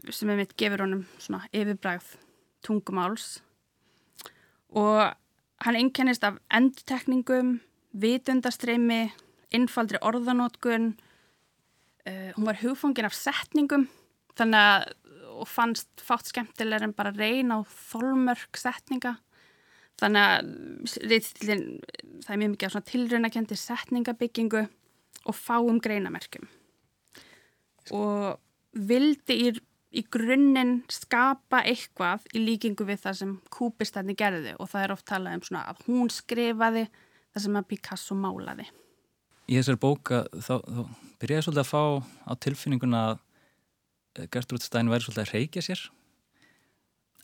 [0.09, 2.15] sem er mitt gefur honum svona yfirbræð
[2.65, 3.39] tungumáls.
[4.73, 5.13] Og
[5.63, 7.59] hann einkennist af endtekningum,
[7.93, 9.11] vitundastreimi,
[9.53, 10.95] innfaldri orðanótkun,
[12.07, 13.87] uh, hún var hugfangin af setningum
[14.37, 14.89] þannig að
[15.37, 19.17] og fannst fátt skemmtilegur en bara reyna á þolmörk setninga
[19.97, 21.63] þannig að reyðstilin,
[22.25, 24.63] það er mjög mikið af svona tilraunakendi setningabyggingu
[25.27, 26.47] og fáum greinamerkjum.
[27.97, 28.37] Og
[28.77, 29.51] vildi í,
[29.97, 35.07] í grunninn skapa eitthvað í líkingu við það sem kúpistætni gerði og það er oft
[35.09, 38.67] talað um svona að hún skrifaði það sem að Picasso málaði.
[39.47, 40.81] Í þessari bóka þá, þá
[41.21, 41.83] byrjaði svolítið að fá
[42.27, 43.23] á tilfinninguna að
[44.33, 45.83] Gertrúd Stein væri svolítið að reykja sér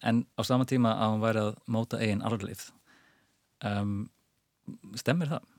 [0.03, 2.69] en á sama tíma að hún væri að móta eigin arfleif.
[3.63, 4.09] Um,
[4.99, 5.49] stemmir það?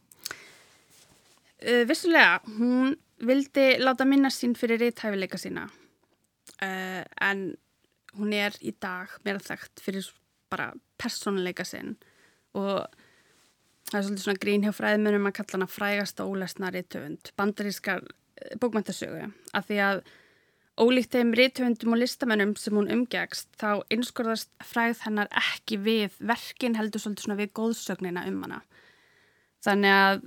[1.64, 7.46] Uh, vissulega, hún vildi láta minna sín fyrir reythæfileika sína uh, en
[8.18, 10.08] hún er í dag meira þekkt fyrir
[10.52, 11.94] bara persónuleika sinn
[12.54, 12.84] og
[13.90, 18.52] það er svolítið svona grín hjá fræðmönum að kalla hana frægasta ólesna reythöfund, bandarískar uh,
[18.60, 20.04] bókmæntasögu, af því að
[20.80, 26.74] ólíkt þeim reythöfundum og listamennum sem hún umgegst þá einskorðast fræð hennar ekki við verkin
[26.78, 28.60] heldur svolítið svona við góðsögnina um hana.
[29.64, 30.24] Þannig að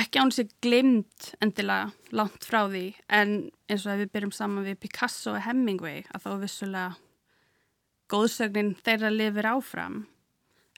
[0.00, 3.36] ekki án sér glimmt endilega langt frá því en
[3.70, 6.90] eins og ef við byrjum saman við Picasso og Hemingway að þá vissulega
[8.10, 10.02] góðsögnin þeirra lifir áfram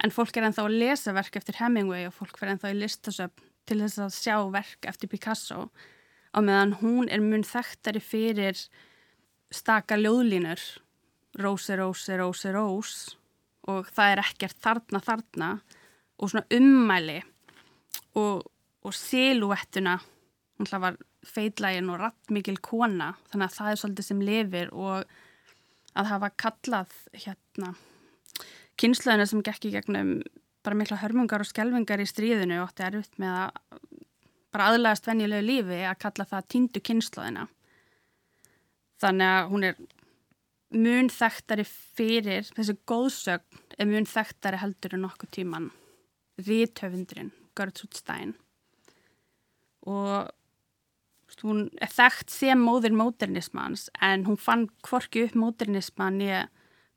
[0.02, 3.50] en fólk er ennþá að lesa verk eftir Hemingway og fólk fer ennþá í listasöfn
[3.68, 5.66] til þess að sjá verk eftir Picasso
[6.32, 8.58] á meðan hún er mun þekktari fyrir
[9.52, 10.60] staka ljóðlínur.
[11.40, 12.94] Rósi, Rósi, Rósi, Rós
[13.68, 15.50] og það er ekkert þarna, þarna.
[16.20, 17.20] Og svona ummæli
[18.20, 18.42] og,
[18.84, 19.96] og siluettuna
[20.58, 23.12] hún hlað var feitlægin og rattmikil kona.
[23.30, 25.16] Þannig að það er svolítið sem lifir og
[25.98, 27.72] að hafa kallað hérna
[28.80, 30.12] kynnslöðinu sem gekk í gegnum
[30.64, 33.82] bara mikla hörmungar og skelvingar í stríðinu og ótti erfitt með að
[34.52, 37.46] bara aðlægast venjulegu lífi að kalla það týndu kynnslöðina.
[39.02, 39.80] Þannig að hún er
[40.72, 45.70] mun þekktari fyrir, þessi góðsögn er mun þekktari heldur en nokkuð tíman
[46.40, 47.32] rítöfundurinn,
[47.92, 48.32] Stein
[49.86, 50.30] og
[51.42, 56.30] hún er þekkt sem móðir módernismans en hún fann kvorki upp módernisman í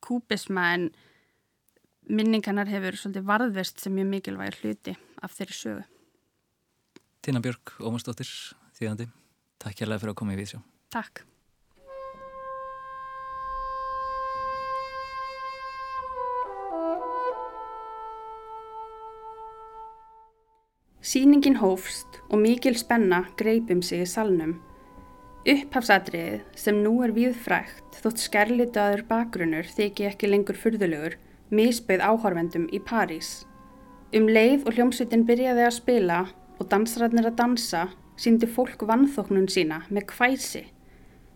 [0.06, 0.90] kúbisma en
[2.06, 5.86] minningarnar hefur svolítið varðvist sem mjög mikilvægir hluti af þeirri sögu.
[7.26, 8.30] Tina Björk, Ómarsdóttir,
[8.78, 9.08] þýðandi,
[9.58, 10.60] takk kærlega fyrir að koma í vísjó.
[10.94, 11.24] Takk.
[21.02, 24.60] Sýningin hófst og mikil spenna greipum sig í salnum.
[25.50, 31.18] Upphafsadriðið sem nú er viðfrækt þótt skerlitaður bakgrunnur þykji ekki lengur fyrðulegur
[31.50, 33.48] misbeið áhorfendum í París.
[34.14, 36.24] Um leið og hljómsveitin byrjaði að spila
[36.60, 37.86] og dansræðnir að dansa
[38.20, 40.64] síndi fólk vannþóknun sína með kvæsi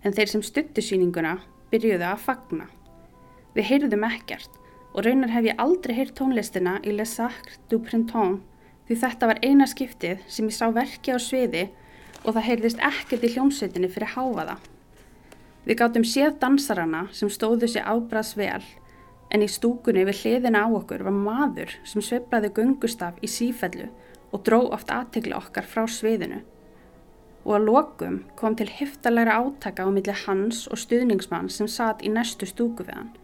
[0.03, 1.37] en þeir sem stuttu síninguna
[1.71, 2.69] byrjuði að fagna.
[3.55, 4.55] Við heyrðum ekkert
[4.93, 8.45] og raunar hef ég aldrei heyrt tónlistina í Les Sacres du Printemps
[8.87, 11.67] því þetta var eina skiptið sem ég sá verki á sviði
[12.23, 14.57] og það heyrðist ekkert í hljómsveitinni fyrir háfaða.
[15.67, 18.63] Við gáttum séð dansarana sem stóðu sér ábras vel
[19.29, 23.91] en í stúkunni við hliðina á okkur var maður sem sveiplaði gungustaf í sífellu
[24.31, 26.43] og dró oft aðtegla okkar frá sviðinu.
[27.47, 32.11] Og að lokum kom til heftalega átaka á milli hans og stuðningsmann sem satt í
[32.13, 33.15] næstu stúku við hann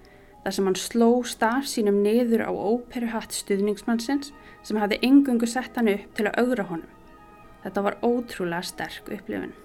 [0.45, 4.30] þar sem hann sló staf sínum niður á óperuhatt stuðningsmannsins
[4.62, 6.91] sem hafði engungu sett hann upp til að augra honum.
[7.64, 9.56] Þetta var ótrúlega sterk upplifun.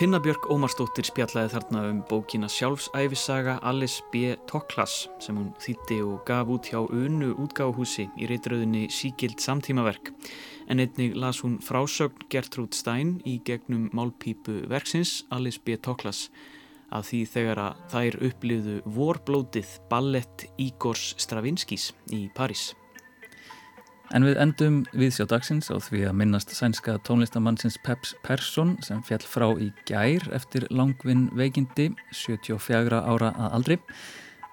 [0.00, 4.30] Tinnabjörg Ómarsdóttir spjallaði þarna um bókina Sjálfsæfisaga Alice B.
[4.48, 10.08] Toklas sem hún þýtti og gaf út hjá Unu útgáhúsi í reytröðinni Síkild samtímaverk
[10.72, 15.76] en einnig las hún frásögn Gertrúd Stein í gegnum málpípu verksins Alice B.
[15.76, 16.30] Toklas
[16.88, 22.70] að því þegar að þær upplifðu vorblótið ballett Ígors Stravinskís í París.
[24.10, 28.98] En við endum við sjá dagsins á því að minnast sænska tónlistamannsins Peps Persson sem
[29.06, 33.78] fjall frá í gær eftir langvinn veikindi 74 ára að aldri.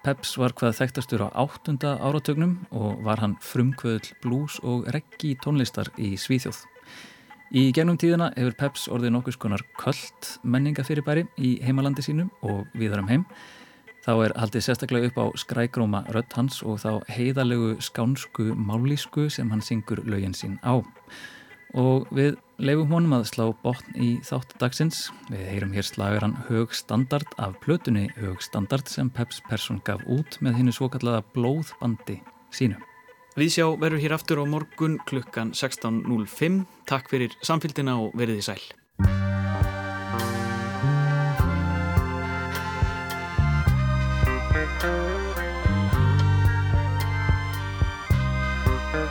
[0.06, 5.90] Peps var hvað þekktastur á áttunda áratögnum og var hann frumkvöðl blues og reggi tónlistar
[5.98, 6.62] í Svíþjóð.
[7.50, 13.10] Í gegnum tíðina hefur Peps orðið nokkus konar köllt menningafyrirbæri í heimalandi sínum og viðarum
[13.10, 13.26] heim
[14.08, 19.50] Þá er haldið sérstaklega upp á skrækróma rött hans og þá heiðalegu skánsku málísku sem
[19.52, 20.80] hann syngur lögin sín á.
[21.76, 25.02] Og við leifum honum að slá botn í þátt dagsins.
[25.28, 30.72] Við heyrum hér slagaran högstandard af plötunni högstandard sem Peps Persson gaf út með hennu
[30.72, 32.80] svo kallaða blóðbandi sínu.
[33.36, 36.62] Við sjá verður hér aftur á morgun klukkan 16.05.
[36.88, 38.62] Takk fyrir samfélgina og verið í sæl.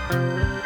[0.10, 0.57] Högstandard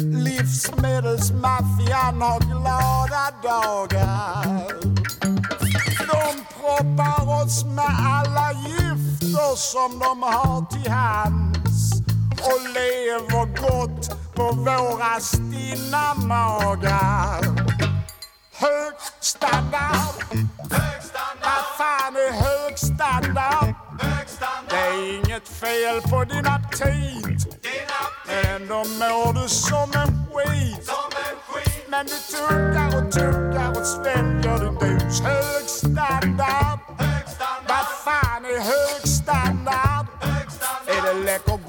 [0.00, 4.66] Livsmedelsmaffian har glada dagar.
[5.98, 11.92] De proppar oss med alla gifter som de har till hands
[12.30, 15.20] och lever gott på våra
[15.70, 17.40] stinna magar.
[18.52, 20.14] Hög standard.
[20.70, 21.64] Hög standard.
[21.78, 23.74] Fan är hög standard?
[24.00, 24.68] Hög standard.
[24.68, 27.60] Det är inget fel på din aptit.
[28.28, 30.86] Ändå mår du som en skit.
[30.86, 31.86] Som en skit.
[31.88, 35.20] Men du tuggar och tuggar och sväljer din dus.
[35.20, 36.99] Hög standard.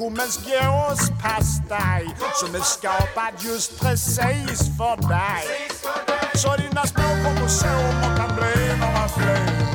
[0.01, 5.69] Läckergommens gåspastej som är skapad just precis för dig?
[6.35, 9.70] Så dina små kromosomer kan bli några fler.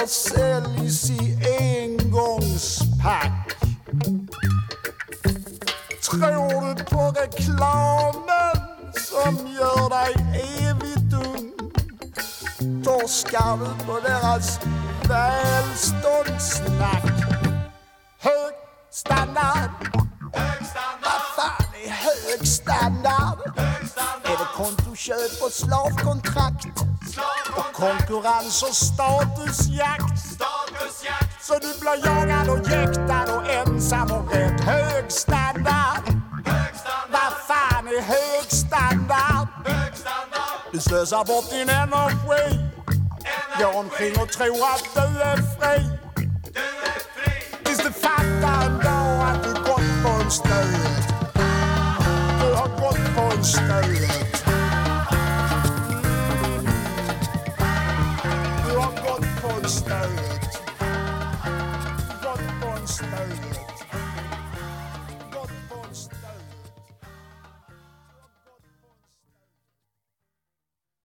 [0.00, 1.29] never said, you see.
[28.30, 30.18] Konkurrens och statusjakt?
[30.18, 31.44] Statusjakt.
[31.44, 34.60] Så du blir jagad och jäktad och ensam och rädd.
[34.60, 36.04] Hög standard.
[36.46, 37.10] Hög standard.
[37.12, 39.48] Vad fan är hög standard?
[39.64, 40.72] Hög standard.
[40.72, 42.66] Du slösar bort din energi.
[43.58, 45.89] Går omkring och tror att du är fri.